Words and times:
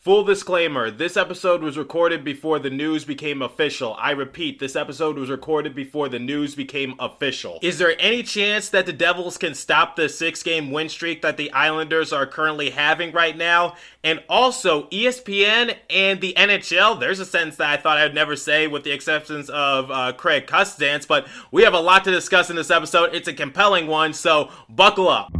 Full 0.00 0.24
disclaimer 0.24 0.90
this 0.90 1.14
episode 1.18 1.60
was 1.60 1.76
recorded 1.76 2.24
before 2.24 2.58
the 2.58 2.70
news 2.70 3.04
became 3.04 3.42
official. 3.42 3.94
I 4.00 4.12
repeat, 4.12 4.58
this 4.58 4.74
episode 4.74 5.18
was 5.18 5.28
recorded 5.28 5.74
before 5.74 6.08
the 6.08 6.18
news 6.18 6.54
became 6.54 6.94
official. 6.98 7.58
Is 7.60 7.76
there 7.76 7.94
any 7.98 8.22
chance 8.22 8.70
that 8.70 8.86
the 8.86 8.94
Devils 8.94 9.36
can 9.36 9.54
stop 9.54 9.96
the 9.96 10.08
six 10.08 10.42
game 10.42 10.70
win 10.70 10.88
streak 10.88 11.20
that 11.20 11.36
the 11.36 11.52
Islanders 11.52 12.14
are 12.14 12.26
currently 12.26 12.70
having 12.70 13.12
right 13.12 13.36
now? 13.36 13.76
And 14.02 14.22
also, 14.26 14.84
ESPN 14.88 15.76
and 15.90 16.22
the 16.22 16.32
NHL, 16.32 16.98
there's 16.98 17.20
a 17.20 17.26
sentence 17.26 17.56
that 17.56 17.68
I 17.68 17.76
thought 17.76 17.98
I'd 17.98 18.14
never 18.14 18.36
say 18.36 18.68
with 18.68 18.84
the 18.84 18.92
exceptions 18.92 19.50
of 19.50 19.90
uh, 19.90 20.14
Craig 20.14 20.46
Custance, 20.46 21.04
but 21.04 21.28
we 21.50 21.64
have 21.64 21.74
a 21.74 21.78
lot 21.78 22.04
to 22.04 22.10
discuss 22.10 22.48
in 22.48 22.56
this 22.56 22.70
episode. 22.70 23.14
It's 23.14 23.28
a 23.28 23.34
compelling 23.34 23.86
one, 23.86 24.14
so 24.14 24.50
buckle 24.70 25.10
up. 25.10 25.39